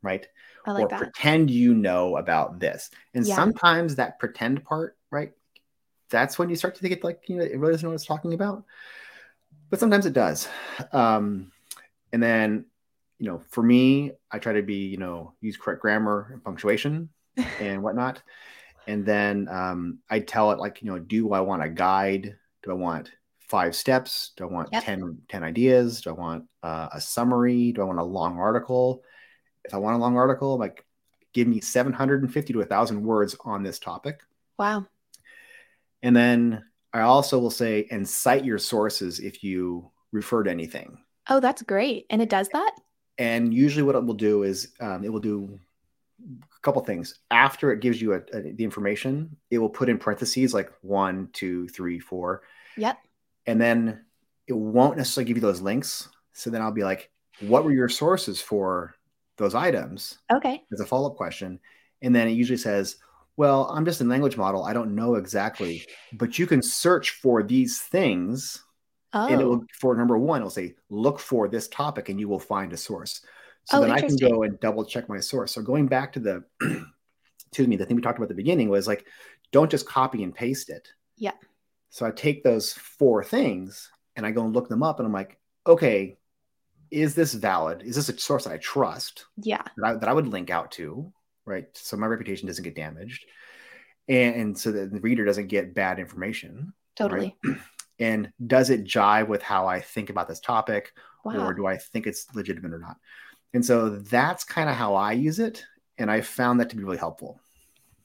right? 0.01 0.27
Like 0.67 0.85
or 0.85 0.87
that. 0.89 0.99
pretend 0.99 1.49
you 1.49 1.73
know 1.73 2.17
about 2.17 2.59
this. 2.59 2.91
And 3.13 3.25
yeah. 3.25 3.35
sometimes 3.35 3.95
that 3.95 4.19
pretend 4.19 4.63
part, 4.63 4.97
right? 5.09 5.31
That's 6.09 6.37
when 6.37 6.49
you 6.49 6.55
start 6.55 6.75
to 6.75 6.81
think 6.81 6.93
it 6.93 7.03
like, 7.03 7.27
you 7.27 7.37
know, 7.37 7.43
it 7.43 7.57
really 7.57 7.73
doesn't 7.73 7.85
know 7.85 7.89
what 7.89 7.95
it's 7.95 8.05
talking 8.05 8.33
about. 8.33 8.63
But 9.69 9.79
sometimes 9.79 10.05
it 10.05 10.13
does. 10.13 10.47
Um, 10.91 11.51
and 12.13 12.21
then, 12.21 12.65
you 13.19 13.27
know, 13.27 13.41
for 13.49 13.61
me, 13.61 14.11
I 14.31 14.39
try 14.39 14.53
to 14.53 14.63
be, 14.63 14.87
you 14.87 14.97
know, 14.97 15.33
use 15.41 15.57
correct 15.57 15.81
grammar 15.81 16.29
and 16.33 16.43
punctuation 16.43 17.09
and 17.59 17.83
whatnot. 17.83 18.23
And 18.87 19.05
then 19.05 19.47
um, 19.49 19.99
I 20.09 20.19
tell 20.19 20.51
it 20.51 20.59
like, 20.59 20.81
you 20.81 20.89
know, 20.89 20.97
do 20.97 21.33
I 21.33 21.41
want 21.41 21.63
a 21.63 21.69
guide 21.69 22.35
do 22.63 22.71
I 22.71 22.73
want 22.73 23.11
five 23.39 23.75
steps? 23.75 24.31
Do 24.35 24.43
I 24.43 24.47
want 24.47 24.69
yep. 24.71 24.83
10, 24.83 25.19
10 25.29 25.43
ideas? 25.43 26.01
Do 26.01 26.11
I 26.11 26.13
want 26.13 26.45
uh, 26.61 26.89
a 26.93 27.01
summary? 27.01 27.71
Do 27.71 27.81
I 27.81 27.85
want 27.85 27.99
a 27.99 28.03
long 28.03 28.37
article? 28.37 29.03
If 29.63 29.73
I 29.73 29.77
want 29.77 29.95
a 29.95 29.99
long 29.99 30.17
article, 30.17 30.55
I'm 30.55 30.59
like, 30.59 30.85
give 31.33 31.47
me 31.47 31.61
750 31.61 32.53
to 32.53 32.59
1,000 32.59 33.03
words 33.03 33.35
on 33.45 33.63
this 33.63 33.79
topic. 33.79 34.21
Wow. 34.57 34.87
And 36.01 36.15
then 36.15 36.63
I 36.93 37.01
also 37.01 37.39
will 37.39 37.51
say 37.51 37.87
and 37.91 38.07
cite 38.07 38.45
your 38.45 38.57
sources 38.57 39.19
if 39.19 39.43
you 39.43 39.91
refer 40.11 40.43
to 40.43 40.51
anything. 40.51 40.97
Oh, 41.29 41.39
that's 41.39 41.61
great. 41.61 42.05
And 42.09 42.21
it 42.21 42.29
does 42.29 42.49
that? 42.49 42.71
And 43.19 43.53
usually 43.53 43.83
what 43.83 43.95
it 43.95 44.03
will 44.03 44.15
do 44.15 44.43
is 44.43 44.69
um, 44.79 45.03
it 45.03 45.11
will 45.11 45.19
do 45.19 45.59
a 46.21 46.59
couple 46.61 46.81
things. 46.83 47.19
After 47.29 47.71
it 47.71 47.81
gives 47.81 48.01
you 48.01 48.13
a, 48.13 48.21
a, 48.33 48.53
the 48.53 48.63
information, 48.63 49.35
it 49.51 49.59
will 49.59 49.69
put 49.69 49.89
in 49.89 49.97
parentheses 49.97 50.53
like 50.53 50.71
one, 50.81 51.29
two, 51.33 51.67
three, 51.67 51.99
four. 51.99 52.41
Yep. 52.77 52.97
And 53.45 53.59
then 53.59 54.05
it 54.47 54.53
won't 54.53 54.97
necessarily 54.97 55.27
give 55.27 55.37
you 55.37 55.41
those 55.41 55.61
links. 55.61 56.09
So 56.33 56.49
then 56.49 56.61
I'll 56.61 56.71
be 56.71 56.83
like, 56.83 57.11
what 57.41 57.63
were 57.63 57.71
your 57.71 57.89
sources 57.89 58.41
for 58.41 58.95
those 59.37 59.53
items? 59.53 60.17
Okay. 60.31 60.63
As 60.71 60.79
a 60.79 60.85
follow 60.85 61.11
up 61.11 61.17
question. 61.17 61.59
And 62.01 62.15
then 62.15 62.27
it 62.27 62.31
usually 62.31 62.57
says, 62.57 62.97
well, 63.35 63.69
I'm 63.73 63.85
just 63.85 64.01
a 64.01 64.05
language 64.05 64.37
model. 64.37 64.63
I 64.63 64.73
don't 64.73 64.95
know 64.95 65.15
exactly, 65.15 65.85
but 66.13 66.39
you 66.39 66.47
can 66.47 66.61
search 66.61 67.11
for 67.11 67.43
these 67.43 67.79
things. 67.79 68.63
Oh. 69.13 69.27
And 69.27 69.41
it 69.41 69.43
oh. 69.43 69.47
will, 69.47 69.55
oh. 69.57 69.65
for 69.79 69.95
number 69.95 70.17
one, 70.17 70.41
it'll 70.41 70.49
say, 70.49 70.75
look 70.89 71.19
for 71.19 71.47
this 71.47 71.67
topic 71.67 72.09
and 72.09 72.19
you 72.19 72.27
will 72.27 72.39
find 72.39 72.73
a 72.73 72.77
source. 72.77 73.21
So 73.65 73.77
oh, 73.77 73.81
then 73.81 73.91
I 73.91 73.99
can 73.99 74.15
go 74.15 74.43
and 74.43 74.59
double 74.59 74.85
check 74.85 75.09
my 75.09 75.19
source. 75.19 75.51
So 75.51 75.61
going 75.61 75.87
back 75.87 76.13
to 76.13 76.19
the, 76.19 76.43
excuse 77.47 77.67
me, 77.67 77.75
the 77.75 77.85
thing 77.85 77.95
we 77.95 78.01
talked 78.01 78.17
about 78.17 78.25
at 78.25 78.29
the 78.29 78.35
beginning 78.35 78.69
was 78.69 78.87
like, 78.87 79.05
don't 79.51 79.69
just 79.69 79.87
copy 79.87 80.23
and 80.23 80.33
paste 80.33 80.69
it. 80.69 80.87
Yeah. 81.17 81.33
So 81.89 82.05
I 82.05 82.11
take 82.11 82.43
those 82.43 82.73
four 82.73 83.23
things 83.23 83.91
and 84.15 84.25
I 84.25 84.31
go 84.31 84.43
and 84.43 84.53
look 84.53 84.69
them 84.69 84.83
up 84.83 84.99
and 84.99 85.05
I'm 85.05 85.13
like, 85.13 85.37
okay, 85.67 86.17
is 86.91 87.15
this 87.15 87.33
valid? 87.33 87.83
Is 87.83 87.95
this 87.95 88.09
a 88.09 88.17
source 88.17 88.45
that 88.45 88.53
I 88.53 88.57
trust? 88.57 89.25
Yeah. 89.37 89.61
That 89.77 89.85
I, 89.85 89.93
that 89.95 90.09
I 90.09 90.13
would 90.13 90.27
link 90.27 90.49
out 90.49 90.71
to, 90.71 91.11
right? 91.45 91.65
So 91.73 91.97
my 91.97 92.07
reputation 92.07 92.47
doesn't 92.47 92.63
get 92.63 92.75
damaged. 92.75 93.25
And, 94.07 94.35
and 94.35 94.57
so 94.57 94.71
that 94.71 94.91
the 94.91 94.99
reader 94.99 95.25
doesn't 95.25 95.47
get 95.47 95.75
bad 95.75 95.99
information. 95.99 96.73
Totally. 96.95 97.37
Right? 97.43 97.57
And 97.99 98.31
does 98.45 98.69
it 98.69 98.85
jive 98.85 99.27
with 99.27 99.41
how 99.41 99.67
I 99.67 99.81
think 99.81 100.09
about 100.09 100.27
this 100.27 100.39
topic? 100.39 100.93
Wow. 101.25 101.47
Or 101.47 101.53
do 101.53 101.65
I 101.65 101.77
think 101.77 102.07
it's 102.07 102.33
legitimate 102.33 102.73
or 102.73 102.79
not? 102.79 102.97
And 103.53 103.65
so 103.65 103.89
that's 103.89 104.43
kind 104.43 104.69
of 104.69 104.75
how 104.75 104.95
I 104.95 105.13
use 105.13 105.39
it. 105.39 105.65
And 105.97 106.09
I 106.09 106.21
found 106.21 106.59
that 106.59 106.69
to 106.69 106.75
be 106.75 106.83
really 106.83 106.97
helpful. 106.97 107.39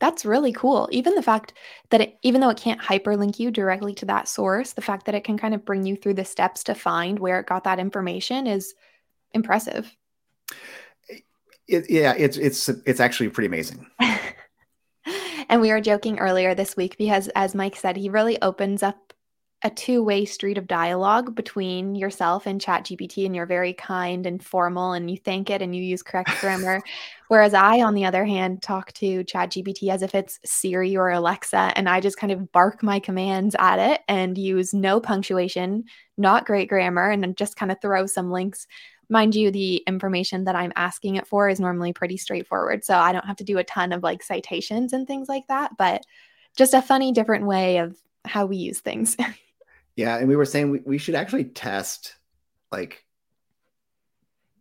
That's 0.01 0.25
really 0.25 0.53
cool. 0.53 0.89
Even 0.91 1.15
the 1.15 1.23
fact 1.23 1.55
that 1.91 2.01
it, 2.01 2.19
even 2.23 2.41
though 2.41 2.51
it 2.51 2.57
can't 2.57 2.81
hyperlink 2.81 3.39
you 3.39 3.51
directly 3.51 3.95
to 3.95 4.07
that 4.07 4.29
source, 4.29 4.73
the 4.73 4.83
fact 4.83 5.07
that 5.07 5.15
it 5.15 5.25
can 5.25 5.39
kind 5.39 5.55
of 5.55 5.65
bring 5.65 5.87
you 5.87 5.97
through 5.97 6.15
the 6.15 6.25
steps 6.25 6.65
to 6.65 6.75
find 6.75 7.19
where 7.19 7.39
it 7.41 7.47
got 7.47 7.65
that 7.65 7.79
information 7.79 8.47
is 8.47 8.75
impressive. 9.33 9.95
It, 11.67 11.89
yeah, 11.89 12.15
it's 12.19 12.37
it's 12.37 12.69
it's 12.69 13.01
actually 13.01 13.31
pretty 13.31 13.47
amazing. 13.47 13.87
and 15.49 15.61
we 15.61 15.71
were 15.71 15.81
joking 15.81 16.19
earlier 16.19 16.55
this 16.55 16.77
week 16.77 16.99
because, 16.99 17.29
as 17.35 17.55
Mike 17.55 17.77
said, 17.77 17.97
he 17.97 18.11
really 18.11 18.41
opens 18.43 18.83
up 18.83 19.04
a 19.65 19.71
two-way 19.71 20.27
street 20.27 20.59
of 20.59 20.67
dialogue 20.67 21.35
between 21.35 21.95
yourself 21.95 22.45
and 22.45 22.61
ChatGPT 22.61 23.25
and 23.25 23.35
you're 23.35 23.47
very 23.47 23.73
kind 23.73 24.27
and 24.27 24.45
formal 24.45 24.93
and 24.93 25.11
you 25.11 25.17
thank 25.17 25.49
it 25.49 25.63
and 25.63 25.75
you 25.75 25.83
use 25.83 26.03
correct 26.03 26.31
grammar. 26.41 26.83
Whereas 27.29 27.55
I 27.55 27.81
on 27.81 27.95
the 27.95 28.05
other 28.05 28.27
hand 28.27 28.61
talk 28.61 28.93
to 28.95 29.25
ChatGPT 29.25 29.89
as 29.89 30.03
if 30.03 30.15
it's 30.15 30.39
Siri 30.45 30.95
or 30.95 31.09
Alexa 31.09 31.73
and 31.77 31.89
I 31.89 32.01
just 32.01 32.19
kind 32.19 32.31
of 32.31 32.53
bark 32.53 32.83
my 32.83 33.01
commands 33.01 33.57
at 33.59 33.79
it 33.79 34.03
and 34.07 34.37
use 34.37 34.75
no 34.75 35.01
punctuation 35.01 35.85
not 36.19 36.47
great 36.47 36.69
grammar 36.69 37.11
and 37.11 37.37
just 37.37 37.57
kind 37.57 37.73
of 37.73 37.81
throw 37.81 38.05
some 38.05 38.31
links. 38.31 38.67
Mind 39.09 39.35
you 39.35 39.51
the 39.51 39.77
information 39.87 40.45
that 40.45 40.55
I'm 40.55 40.75
asking 40.77 41.17
it 41.17 41.27
for 41.27 41.49
is 41.49 41.59
normally 41.59 41.95
pretty 41.95 42.19
straightforward 42.19 42.85
so 42.85 42.99
I 42.99 43.13
don't 43.13 43.27
have 43.27 43.37
to 43.37 43.45
do 43.45 43.57
a 43.57 43.65
ton 43.65 43.93
of 43.93 44.03
like 44.03 44.23
citations 44.23 44.93
and 44.93 45.07
things 45.07 45.29
like 45.29 45.47
that 45.49 45.73
but 45.79 46.05
just 46.55 46.75
a 46.75 46.83
funny 46.83 47.13
different 47.13 47.47
way 47.47 47.79
of 47.79 47.97
how 48.25 48.47
we 48.47 48.57
use 48.57 48.81
things 48.81 49.17
Yeah, 49.97 50.17
and 50.17 50.29
we 50.29 50.37
were 50.37 50.45
saying 50.45 50.71
we, 50.71 50.81
we 50.85 50.99
should 50.99 51.15
actually 51.15 51.45
test 51.45 52.17
like 52.73 53.05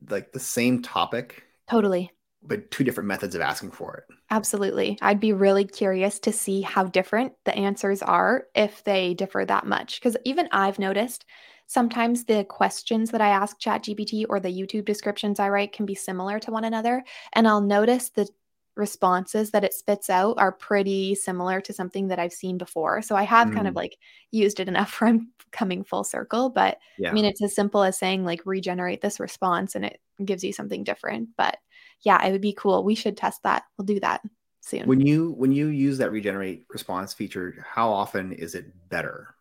like 0.10 0.32
the 0.32 0.40
same 0.40 0.82
topic. 0.82 1.44
Totally. 1.70 2.12
But 2.46 2.72
two 2.72 2.84
different 2.84 3.08
methods 3.08 3.36
of 3.36 3.42
asking 3.42 3.72
for 3.72 3.96
it. 3.96 4.16
Absolutely. 4.30 4.98
I'd 5.02 5.20
be 5.20 5.32
really 5.32 5.64
curious 5.64 6.20
to 6.20 6.34
see 6.34 6.62
how 6.62 6.84
different 6.84 7.34
the 7.46 7.56
answers 7.56 8.02
are 8.02 8.46
if 8.54 8.84
they 8.84 9.14
differ 9.14 9.46
that 9.46 9.66
much. 9.66 10.00
Because 10.00 10.18
even 10.26 10.50
I've 10.52 10.78
noticed 10.78 11.26
sometimes 11.68 12.26
the 12.26 12.44
questions 12.44 13.12
that 13.12 13.22
I 13.22 13.30
ask 13.30 13.60
ChatGPT 13.60 14.26
or 14.28 14.40
the 14.42 14.50
YouTube 14.50 14.86
descriptions 14.86 15.40
I 15.40 15.50
write 15.50 15.72
can 15.72 15.86
be 15.86 15.96
similar 15.96 16.38
to 16.40 16.52
one 16.52 16.66
another. 16.66 17.04
And 17.32 17.48
I'll 17.48 17.62
notice 17.62 18.10
the 18.10 18.28
responses 18.76 19.52
that 19.52 19.64
it 19.64 19.74
spits 19.74 20.10
out 20.10 20.38
are 20.40 20.52
pretty 20.52 21.16
similar 21.16 21.62
to 21.62 21.74
something 21.74 22.08
that 22.08 22.20
I've 22.20 22.34
seen 22.34 22.58
before. 22.58 23.02
So 23.02 23.16
I 23.16 23.24
have 23.24 23.50
mm. 23.50 23.56
kind 23.56 23.68
of 23.68 23.74
mm. 23.74 23.78
like 23.78 23.98
used 24.32 24.60
it 24.60 24.68
enough 24.68 24.92
for 24.94 25.08
I'm 25.08 25.32
coming 25.52 25.84
full 25.84 26.04
circle. 26.04 26.50
But 26.50 26.78
yeah. 26.98 27.10
I 27.10 27.14
mean, 27.14 27.26
it's 27.26 27.44
as 27.44 27.56
simple 27.56 27.84
as 27.84 27.98
saying 27.98 28.26
like 28.26 28.42
regenerate 28.46 29.02
this 29.02 29.20
response 29.20 29.76
and 29.76 29.86
it 29.86 30.00
gives 30.24 30.44
you 30.44 30.54
something 30.54 30.84
different. 30.84 31.30
But 31.38 31.58
yeah, 32.02 32.26
it 32.26 32.32
would 32.32 32.42
be 32.42 32.54
cool. 32.54 32.84
We 32.84 32.96
should 32.96 33.18
test 33.18 33.44
that. 33.44 33.64
We'll 33.78 33.86
do 33.86 34.00
that 34.00 34.22
soon. 34.62 34.88
When 34.88 35.02
you 35.02 35.32
when 35.38 35.52
you 35.52 35.68
use 35.68 35.98
that 36.00 36.12
regenerate 36.12 36.66
response 36.70 37.14
feature, 37.14 37.66
how 37.68 37.92
often 37.92 38.34
is 38.34 38.56
it 38.56 38.66
better? 38.90 39.36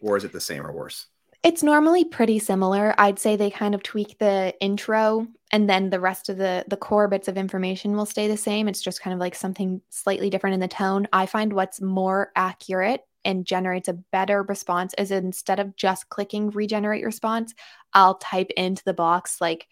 Or 0.00 0.16
is 0.16 0.24
it 0.24 0.32
the 0.32 0.40
same 0.40 0.66
or 0.66 0.72
worse? 0.72 1.06
It's 1.42 1.62
normally 1.62 2.04
pretty 2.04 2.38
similar. 2.38 2.94
I'd 2.98 3.18
say 3.18 3.34
they 3.34 3.50
kind 3.50 3.74
of 3.74 3.82
tweak 3.82 4.18
the 4.18 4.54
intro 4.60 5.26
and 5.52 5.68
then 5.68 5.90
the 5.90 6.00
rest 6.00 6.28
of 6.28 6.36
the 6.36 6.64
the 6.68 6.76
core 6.76 7.08
bits 7.08 7.28
of 7.28 7.38
information 7.38 7.96
will 7.96 8.06
stay 8.06 8.28
the 8.28 8.36
same. 8.36 8.68
It's 8.68 8.82
just 8.82 9.00
kind 9.00 9.14
of 9.14 9.20
like 9.20 9.34
something 9.34 9.80
slightly 9.88 10.28
different 10.28 10.54
in 10.54 10.60
the 10.60 10.68
tone. 10.68 11.08
I 11.12 11.26
find 11.26 11.52
what's 11.52 11.80
more 11.80 12.30
accurate 12.36 13.02
and 13.24 13.46
generates 13.46 13.88
a 13.88 13.94
better 14.12 14.42
response 14.42 14.94
is 14.98 15.10
instead 15.10 15.60
of 15.60 15.76
just 15.76 16.08
clicking 16.10 16.50
regenerate 16.50 17.04
response, 17.04 17.54
I'll 17.94 18.16
type 18.16 18.50
into 18.56 18.84
the 18.84 18.94
box 18.94 19.40
like 19.40 19.66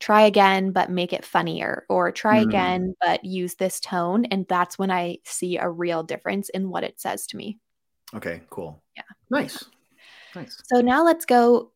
try 0.00 0.22
again 0.22 0.72
but 0.72 0.90
make 0.90 1.12
it 1.12 1.24
funnier 1.24 1.86
or 1.88 2.12
try 2.12 2.40
mm. 2.40 2.48
again 2.48 2.94
but 3.00 3.24
use 3.24 3.54
this 3.54 3.80
tone 3.80 4.26
and 4.26 4.44
that's 4.48 4.78
when 4.78 4.90
I 4.90 5.18
see 5.24 5.56
a 5.56 5.70
real 5.70 6.02
difference 6.02 6.50
in 6.50 6.68
what 6.68 6.84
it 6.84 7.00
says 7.00 7.26
to 7.28 7.38
me. 7.38 7.58
Okay, 8.14 8.42
cool. 8.50 8.82
Yeah. 8.96 9.02
Nice. 9.30 9.64
Nice. 10.34 10.60
So 10.64 10.80
now 10.80 11.04
let's 11.04 11.24
go 11.24 11.70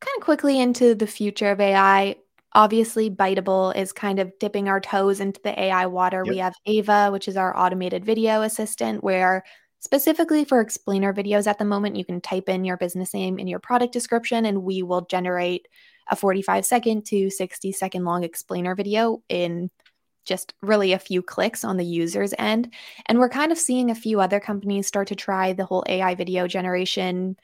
kind 0.00 0.16
of 0.18 0.24
quickly 0.24 0.60
into 0.60 0.94
the 0.94 1.06
future 1.06 1.50
of 1.50 1.60
AI. 1.60 2.16
Obviously, 2.52 3.10
Biteable 3.10 3.74
is 3.74 3.92
kind 3.92 4.18
of 4.18 4.32
dipping 4.38 4.68
our 4.68 4.80
toes 4.80 5.20
into 5.20 5.40
the 5.42 5.58
AI 5.60 5.86
water. 5.86 6.22
Yep. 6.24 6.32
We 6.32 6.38
have 6.38 6.54
Ava, 6.66 7.10
which 7.10 7.26
is 7.26 7.36
our 7.36 7.56
automated 7.56 8.04
video 8.04 8.42
assistant, 8.42 9.02
where 9.02 9.44
specifically 9.80 10.44
for 10.44 10.60
explainer 10.60 11.12
videos 11.12 11.46
at 11.46 11.58
the 11.58 11.64
moment, 11.64 11.96
you 11.96 12.04
can 12.04 12.20
type 12.20 12.48
in 12.48 12.64
your 12.64 12.76
business 12.76 13.12
name 13.12 13.38
and 13.38 13.48
your 13.48 13.58
product 13.58 13.92
description, 13.92 14.44
and 14.46 14.62
we 14.62 14.82
will 14.82 15.02
generate 15.02 15.66
a 16.08 16.16
45 16.16 16.64
second 16.64 17.06
to 17.06 17.30
60 17.30 17.72
second 17.72 18.04
long 18.04 18.24
explainer 18.24 18.74
video 18.74 19.22
in 19.28 19.70
just 20.24 20.54
really 20.62 20.92
a 20.92 20.98
few 20.98 21.22
clicks 21.22 21.64
on 21.64 21.76
the 21.76 21.84
user's 21.84 22.34
end. 22.38 22.72
And 23.06 23.18
we're 23.18 23.28
kind 23.28 23.52
of 23.52 23.58
seeing 23.58 23.90
a 23.90 23.94
few 23.94 24.20
other 24.20 24.40
companies 24.40 24.86
start 24.86 25.08
to 25.08 25.14
try 25.14 25.52
the 25.52 25.64
whole 25.66 25.84
AI 25.86 26.14
video 26.14 26.46
generation 26.46 27.36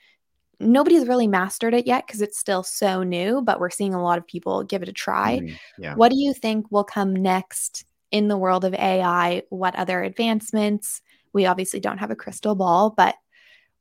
nobody's 0.60 1.08
really 1.08 1.26
mastered 1.26 1.74
it 1.74 1.86
yet 1.86 2.06
because 2.06 2.20
it's 2.20 2.38
still 2.38 2.62
so 2.62 3.02
new, 3.02 3.40
but 3.40 3.58
we're 3.58 3.70
seeing 3.70 3.94
a 3.94 4.02
lot 4.02 4.18
of 4.18 4.26
people 4.26 4.62
give 4.62 4.82
it 4.82 4.88
a 4.88 4.92
try. 4.92 5.40
Mm, 5.40 5.58
yeah. 5.78 5.94
What 5.94 6.10
do 6.10 6.18
you 6.18 6.34
think 6.34 6.70
will 6.70 6.84
come 6.84 7.14
next 7.14 7.84
in 8.10 8.28
the 8.28 8.36
world 8.36 8.64
of 8.64 8.74
AI? 8.74 9.42
What 9.48 9.74
other 9.76 10.02
advancements? 10.02 11.00
We 11.32 11.46
obviously 11.46 11.80
don't 11.80 11.98
have 11.98 12.10
a 12.10 12.16
crystal 12.16 12.54
ball, 12.54 12.90
but 12.90 13.16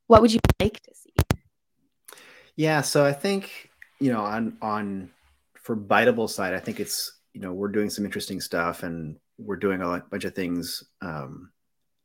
what 0.07 0.21
would 0.21 0.33
you 0.33 0.39
like 0.59 0.79
to 0.81 0.95
see? 0.95 1.13
Yeah, 2.55 2.81
so 2.81 3.05
I 3.05 3.13
think, 3.13 3.69
you 3.99 4.11
know, 4.11 4.21
on 4.21 4.57
on 4.61 5.11
for 5.55 5.75
biteable 5.75 6.29
side, 6.29 6.53
I 6.53 6.59
think 6.59 6.79
it's, 6.79 7.19
you 7.33 7.41
know, 7.41 7.53
we're 7.53 7.69
doing 7.69 7.89
some 7.89 8.05
interesting 8.05 8.41
stuff 8.41 8.83
and 8.83 9.17
we're 9.37 9.55
doing 9.55 9.81
a 9.81 10.03
bunch 10.09 10.25
of 10.25 10.35
things 10.35 10.83
um 11.01 11.51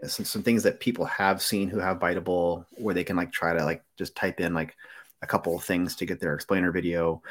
some, 0.08 0.24
some 0.24 0.42
things 0.42 0.62
that 0.62 0.80
people 0.80 1.04
have 1.04 1.42
seen 1.42 1.68
who 1.68 1.78
have 1.78 1.98
biteable 1.98 2.66
where 2.72 2.94
they 2.94 3.04
can 3.04 3.16
like 3.16 3.32
try 3.32 3.52
to 3.52 3.64
like 3.64 3.82
just 3.96 4.16
type 4.16 4.40
in 4.40 4.54
like 4.54 4.74
a 5.22 5.26
couple 5.26 5.56
of 5.56 5.64
things 5.64 5.96
to 5.96 6.06
get 6.06 6.20
their 6.20 6.34
explainer 6.34 6.70
video 6.70 7.22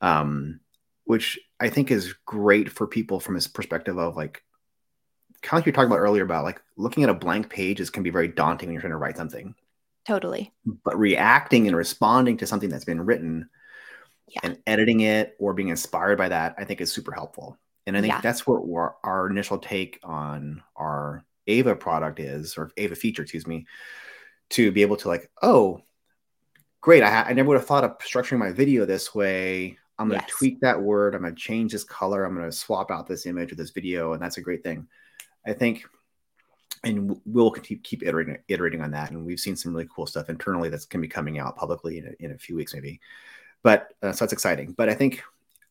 um, 0.00 0.60
which 1.04 1.38
i 1.58 1.68
think 1.68 1.90
is 1.90 2.14
great 2.26 2.70
for 2.70 2.86
people 2.86 3.20
from 3.20 3.34
this 3.34 3.46
perspective 3.46 3.98
of 3.98 4.16
like 4.16 4.42
kind 5.42 5.58
of 5.58 5.60
like 5.60 5.66
you're 5.66 5.72
talking 5.72 5.90
about 5.90 5.98
earlier 5.98 6.22
about 6.22 6.44
like 6.44 6.60
looking 6.76 7.02
at 7.02 7.10
a 7.10 7.14
blank 7.14 7.48
page 7.48 7.80
is 7.80 7.90
can 7.90 8.02
be 8.02 8.10
very 8.10 8.28
daunting 8.28 8.68
when 8.68 8.74
you're 8.74 8.80
trying 8.80 8.92
to 8.92 8.96
write 8.96 9.16
something 9.16 9.54
totally 10.06 10.52
but 10.84 10.98
reacting 10.98 11.66
and 11.66 11.76
responding 11.76 12.36
to 12.36 12.46
something 12.46 12.68
that's 12.68 12.84
been 12.84 13.00
written 13.00 13.48
yeah. 14.28 14.40
and 14.44 14.58
editing 14.66 15.00
it 15.00 15.36
or 15.38 15.54
being 15.54 15.68
inspired 15.68 16.18
by 16.18 16.28
that 16.28 16.54
i 16.58 16.64
think 16.64 16.80
is 16.80 16.92
super 16.92 17.12
helpful 17.12 17.58
and 17.86 17.96
i 17.96 18.00
think 18.00 18.12
yeah. 18.12 18.20
that's 18.20 18.46
what 18.46 18.62
our 19.02 19.28
initial 19.28 19.58
take 19.58 19.98
on 20.02 20.62
our 20.76 21.24
Ava 21.50 21.76
product 21.76 22.20
is, 22.20 22.56
or 22.56 22.70
Ava 22.76 22.94
feature, 22.94 23.22
excuse 23.22 23.46
me, 23.46 23.66
to 24.50 24.72
be 24.72 24.82
able 24.82 24.96
to 24.96 25.08
like, 25.08 25.30
oh, 25.42 25.82
great. 26.80 27.02
I, 27.02 27.22
I 27.22 27.32
never 27.32 27.48
would 27.48 27.58
have 27.58 27.66
thought 27.66 27.84
of 27.84 27.98
structuring 27.98 28.38
my 28.38 28.52
video 28.52 28.84
this 28.84 29.14
way. 29.14 29.76
I'm 29.98 30.08
going 30.08 30.20
to 30.20 30.26
yes. 30.26 30.36
tweak 30.36 30.60
that 30.60 30.80
word. 30.80 31.14
I'm 31.14 31.22
going 31.22 31.34
to 31.34 31.40
change 31.40 31.72
this 31.72 31.84
color. 31.84 32.24
I'm 32.24 32.34
going 32.34 32.48
to 32.48 32.56
swap 32.56 32.90
out 32.90 33.06
this 33.06 33.26
image 33.26 33.52
or 33.52 33.56
this 33.56 33.70
video. 33.70 34.14
And 34.14 34.22
that's 34.22 34.38
a 34.38 34.42
great 34.42 34.64
thing. 34.64 34.86
I 35.46 35.52
think 35.52 35.84
and 36.84 37.20
we'll 37.26 37.50
keep 37.50 37.82
keep 37.82 38.02
iterating 38.02 38.38
iterating 38.48 38.80
on 38.80 38.90
that. 38.92 39.10
And 39.10 39.24
we've 39.24 39.40
seen 39.40 39.56
some 39.56 39.72
really 39.72 39.88
cool 39.94 40.06
stuff 40.06 40.30
internally 40.30 40.68
that's 40.68 40.86
going 40.86 41.02
to 41.02 41.06
be 41.06 41.12
coming 41.12 41.38
out 41.38 41.56
publicly 41.56 41.98
in 41.98 42.06
a, 42.06 42.24
in 42.24 42.32
a 42.32 42.38
few 42.38 42.56
weeks, 42.56 42.74
maybe. 42.74 43.00
But 43.62 43.92
uh, 44.02 44.12
so 44.12 44.24
that's 44.24 44.32
exciting. 44.32 44.72
But 44.72 44.88
I 44.88 44.94
think 44.94 45.22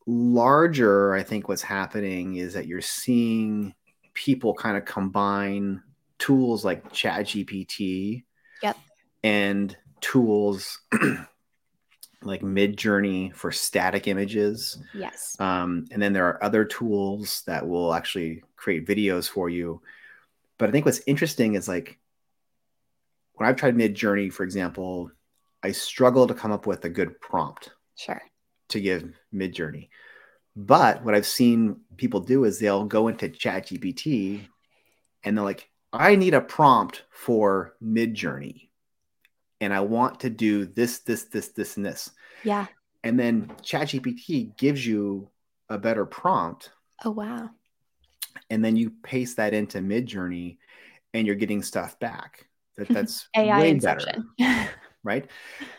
larger, 0.06 1.12
I 1.14 1.22
think 1.22 1.48
what's 1.48 1.62
happening 1.62 2.36
is 2.36 2.54
that 2.54 2.66
you're 2.66 2.80
seeing 2.80 3.74
people 4.20 4.52
kind 4.52 4.76
of 4.76 4.84
combine 4.84 5.82
tools 6.18 6.62
like 6.62 6.92
Chat 6.92 7.24
GPT, 7.24 8.24
yep, 8.62 8.76
and 9.24 9.74
tools 10.02 10.78
like 12.22 12.42
Midjourney 12.42 13.34
for 13.34 13.50
static 13.50 14.06
images. 14.06 14.76
Yes. 14.92 15.40
Um, 15.40 15.86
and 15.90 16.02
then 16.02 16.12
there 16.12 16.26
are 16.26 16.44
other 16.44 16.66
tools 16.66 17.42
that 17.46 17.66
will 17.66 17.94
actually 17.94 18.42
create 18.56 18.86
videos 18.86 19.26
for 19.26 19.48
you. 19.48 19.80
But 20.58 20.68
I 20.68 20.72
think 20.72 20.84
what's 20.84 21.00
interesting 21.06 21.54
is 21.54 21.66
like 21.66 21.98
when 23.34 23.48
I've 23.48 23.56
tried 23.56 23.74
Midjourney, 23.74 24.30
for 24.30 24.42
example, 24.44 25.10
I 25.62 25.72
struggle 25.72 26.26
to 26.26 26.34
come 26.34 26.52
up 26.52 26.66
with 26.66 26.84
a 26.84 26.90
good 26.90 27.18
prompt. 27.22 27.70
Sure. 27.96 28.20
To 28.68 28.80
give 28.80 29.14
Midjourney. 29.34 29.88
But 30.66 31.02
what 31.02 31.14
I've 31.14 31.26
seen 31.26 31.80
people 31.96 32.20
do 32.20 32.44
is 32.44 32.58
they'll 32.58 32.84
go 32.84 33.08
into 33.08 33.30
ChatGPT 33.30 34.46
and 35.24 35.36
they're 35.36 35.44
like, 35.44 35.70
I 35.90 36.16
need 36.16 36.34
a 36.34 36.40
prompt 36.42 37.04
for 37.10 37.76
Midjourney 37.82 38.68
and 39.60 39.72
I 39.72 39.80
want 39.80 40.20
to 40.20 40.30
do 40.30 40.66
this, 40.66 40.98
this, 40.98 41.24
this, 41.24 41.48
this, 41.48 41.78
and 41.78 41.86
this. 41.86 42.10
Yeah. 42.44 42.66
And 43.02 43.18
then 43.18 43.50
ChatGPT 43.62 44.54
gives 44.58 44.86
you 44.86 45.30
a 45.70 45.78
better 45.78 46.04
prompt. 46.04 46.70
Oh 47.04 47.10
wow. 47.10 47.48
And 48.50 48.62
then 48.62 48.76
you 48.76 48.90
paste 49.02 49.38
that 49.38 49.54
into 49.54 49.78
Midjourney 49.78 50.58
and 51.14 51.26
you're 51.26 51.36
getting 51.36 51.62
stuff 51.62 51.98
back. 52.00 52.48
That 52.76 52.88
that's 52.90 53.28
AI 53.34 53.60
way 53.60 53.70
inception. 53.70 54.28
better. 54.38 54.70
right. 55.04 55.30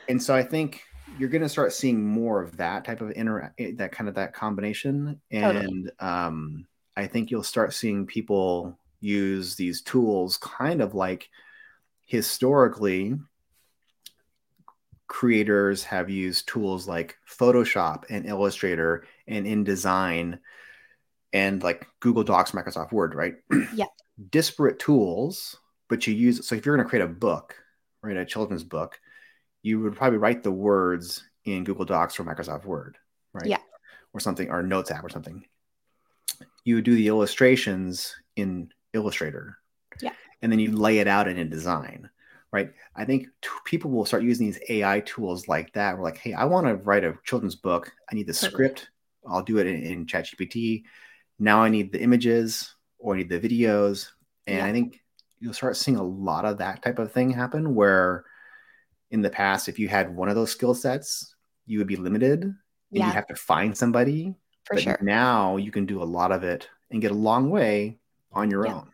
And 0.09 0.21
so 0.21 0.33
I 0.33 0.41
think 0.41 0.81
you're 1.17 1.29
going 1.29 1.41
to 1.41 1.49
start 1.49 1.73
seeing 1.73 2.05
more 2.05 2.41
of 2.41 2.57
that 2.57 2.85
type 2.85 3.01
of 3.01 3.11
inter 3.15 3.53
that 3.75 3.91
kind 3.91 4.07
of 4.07 4.15
that 4.15 4.33
combination. 4.33 5.19
And 5.29 5.57
totally. 5.57 5.91
um, 5.99 6.67
I 6.95 7.07
think 7.07 7.31
you'll 7.31 7.43
start 7.43 7.73
seeing 7.73 8.05
people 8.05 8.77
use 8.99 9.55
these 9.55 9.81
tools 9.81 10.37
kind 10.37 10.81
of 10.81 10.93
like 10.93 11.29
historically 12.05 13.15
creators 15.11 15.83
have 15.83 16.09
used 16.09 16.47
tools 16.47 16.87
like 16.87 17.17
Photoshop 17.27 18.05
and 18.09 18.25
Illustrator 18.25 19.03
and 19.27 19.45
InDesign 19.45 20.39
and 21.33 21.61
like 21.61 21.85
Google 21.99 22.23
Docs, 22.23 22.51
Microsoft 22.51 22.93
Word, 22.93 23.13
right? 23.13 23.35
Yeah. 23.75 23.87
Disparate 24.29 24.79
tools, 24.79 25.57
but 25.89 26.07
you 26.07 26.13
use 26.13 26.47
so 26.47 26.55
if 26.55 26.65
you're 26.65 26.77
going 26.77 26.85
to 26.85 26.89
create 26.89 27.03
a 27.03 27.07
book, 27.07 27.55
right, 28.01 28.15
a 28.15 28.25
children's 28.25 28.63
book, 28.63 29.00
you 29.63 29.79
would 29.81 29.95
probably 29.95 30.17
write 30.17 30.43
the 30.43 30.51
words 30.51 31.23
in 31.45 31.63
Google 31.63 31.85
Docs 31.85 32.19
or 32.19 32.23
Microsoft 32.23 32.65
Word, 32.65 32.97
right? 33.33 33.45
Yeah. 33.45 33.57
Or 34.13 34.19
something, 34.19 34.49
or 34.49 34.61
Notes 34.63 34.91
app 34.91 35.03
or 35.03 35.09
something. 35.09 35.45
You 36.65 36.75
would 36.75 36.83
do 36.83 36.95
the 36.95 37.07
illustrations 37.07 38.15
in 38.35 38.71
Illustrator. 38.93 39.57
Yeah. 40.01 40.13
And 40.41 40.51
then 40.51 40.59
you 40.59 40.71
lay 40.71 40.99
it 40.99 41.07
out 41.07 41.27
in 41.27 41.37
InDesign 41.37 42.09
right? 42.51 42.71
I 42.95 43.05
think 43.05 43.27
t- 43.41 43.49
people 43.65 43.91
will 43.91 44.05
start 44.05 44.23
using 44.23 44.47
these 44.47 44.59
AI 44.69 45.01
tools 45.01 45.47
like 45.47 45.71
that. 45.73 45.97
We're 45.97 46.03
like, 46.03 46.17
hey, 46.17 46.33
I 46.33 46.45
want 46.45 46.67
to 46.67 46.75
write 46.75 47.03
a 47.03 47.17
children's 47.23 47.55
book. 47.55 47.91
I 48.11 48.15
need 48.15 48.27
the 48.27 48.33
script. 48.33 48.89
I'll 49.27 49.43
do 49.43 49.59
it 49.59 49.67
in, 49.67 49.81
in 49.83 50.05
ChatGPT. 50.05 50.83
Now 51.39 51.61
I 51.63 51.69
need 51.69 51.91
the 51.91 52.01
images 52.01 52.75
or 52.99 53.13
I 53.13 53.19
need 53.19 53.29
the 53.29 53.39
videos. 53.39 54.09
And 54.47 54.57
yeah. 54.57 54.65
I 54.65 54.71
think 54.71 54.99
you'll 55.39 55.53
start 55.53 55.77
seeing 55.77 55.97
a 55.97 56.03
lot 56.03 56.45
of 56.45 56.57
that 56.57 56.83
type 56.83 56.99
of 56.99 57.11
thing 57.11 57.31
happen 57.31 57.73
where 57.73 58.25
in 59.11 59.21
the 59.21 59.29
past, 59.29 59.69
if 59.69 59.77
you 59.77 59.87
had 59.87 60.15
one 60.15 60.29
of 60.29 60.35
those 60.35 60.51
skill 60.51 60.73
sets, 60.73 61.35
you 61.65 61.77
would 61.77 61.87
be 61.87 61.97
limited 61.97 62.43
and 62.43 62.55
yeah. 62.89 63.07
you 63.07 63.13
have 63.13 63.27
to 63.27 63.35
find 63.35 63.77
somebody. 63.77 64.33
For 64.65 64.75
but 64.75 64.83
sure. 64.83 64.99
Now 65.01 65.57
you 65.57 65.71
can 65.71 65.85
do 65.85 66.01
a 66.01 66.05
lot 66.05 66.31
of 66.31 66.43
it 66.43 66.69
and 66.89 67.01
get 67.01 67.11
a 67.11 67.15
long 67.15 67.49
way 67.49 67.99
on 68.31 68.49
your 68.49 68.65
yeah. 68.65 68.75
own. 68.75 68.89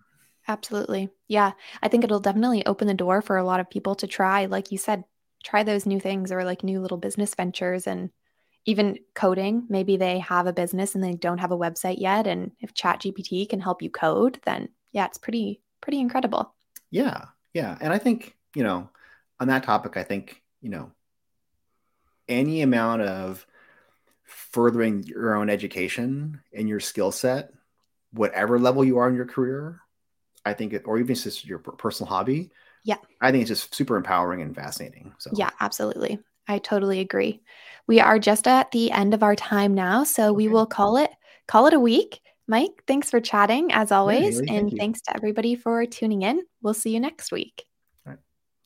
Absolutely. 0.48 1.10
Yeah. 1.28 1.52
I 1.82 1.88
think 1.88 2.04
it'll 2.04 2.20
definitely 2.20 2.66
open 2.66 2.88
the 2.88 2.94
door 2.94 3.22
for 3.22 3.38
a 3.38 3.44
lot 3.44 3.60
of 3.60 3.70
people 3.70 3.96
to 3.96 4.08
try, 4.08 4.46
like 4.46 4.72
you 4.72 4.78
said, 4.78 5.04
try 5.44 5.64
those 5.64 5.86
new 5.86 6.00
things 6.00 6.32
or 6.32 6.44
like 6.44 6.64
new 6.64 6.80
little 6.80 6.98
business 6.98 7.36
ventures 7.36 7.86
and 7.86 8.10
even 8.66 8.98
coding. 9.14 9.66
Maybe 9.70 9.98
they 9.98 10.20
have 10.20 10.48
a 10.48 10.54
business 10.54 10.96
and 10.96 11.04
they 11.04 11.16
don't 11.16 11.40
have 11.40 11.52
a 11.52 11.58
website 11.58 12.00
yet. 12.00 12.28
And 12.28 12.52
if 12.60 12.74
ChatGPT 12.74 13.48
can 13.50 13.60
help 13.60 13.82
you 13.82 13.90
code, 13.90 14.40
then 14.46 14.70
yeah, 14.94 15.06
it's 15.06 15.18
pretty, 15.18 15.62
pretty 15.82 16.00
incredible. 16.00 16.54
Yeah. 16.92 17.26
Yeah. 17.54 17.78
And 17.82 17.92
I 17.92 17.98
think, 17.98 18.36
you 18.56 18.64
know, 18.64 18.90
on 19.40 19.48
that 19.48 19.64
topic, 19.64 19.98
I 19.98 20.04
think, 20.04 20.42
you 20.62 20.70
know, 20.70 20.92
any 22.28 22.62
amount 22.62 23.04
of 23.04 23.46
furthering 24.24 25.04
your 25.04 25.36
own 25.36 25.50
education 25.50 26.42
and 26.54 26.68
your 26.68 26.80
skill 26.80 27.12
set, 27.12 27.52
whatever 28.12 28.60
level 28.60 28.84
you 28.84 28.98
are 28.98 29.10
in 29.10 29.16
your 29.16 29.26
career, 29.26 29.82
I 30.46 30.54
think, 30.54 30.74
it, 30.74 30.84
or 30.86 31.00
even 31.00 31.16
just 31.16 31.46
your 31.46 31.60
personal 31.60 32.10
hobby. 32.10 32.52
Yeah. 32.84 32.98
I 33.22 33.32
think 33.32 33.42
it's 33.42 33.50
just 33.50 33.76
super 33.76 33.96
empowering 33.96 34.42
and 34.42 34.56
fascinating. 34.56 35.14
So, 35.18 35.32
yeah, 35.34 35.52
absolutely. 35.60 36.20
I 36.48 36.60
totally 36.60 37.00
agree. 37.00 37.42
We 37.88 38.00
are 38.00 38.20
just 38.20 38.48
at 38.48 38.72
the 38.72 38.92
end 38.92 39.14
of 39.14 39.24
our 39.24 39.36
time 39.36 39.74
now, 39.74 40.04
so 40.04 40.28
okay. 40.28 40.36
we 40.36 40.48
will 40.48 40.66
call 40.66 40.98
it 40.98 41.12
call 41.48 41.68
it 41.68 41.74
a 41.74 41.80
week. 41.80 42.22
Mike, 42.48 42.84
thanks 42.88 43.10
for 43.10 43.20
chatting 43.20 43.74
as 43.74 43.92
always, 43.92 44.40
yeah, 44.40 44.46
Haley, 44.48 44.58
and 44.58 44.70
thank 44.70 44.80
thanks 44.80 45.02
to 45.02 45.16
everybody 45.16 45.56
for 45.56 45.86
tuning 45.86 46.22
in. 46.22 46.42
We'll 46.62 46.74
see 46.74 46.94
you 46.94 47.00
next 47.02 47.32
week. 47.32 47.67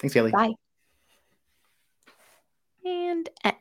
Thanks, 0.01 0.15
Haley. 0.15 0.31
Bye. 0.31 0.53
And 2.83 3.29
end. 3.43 3.55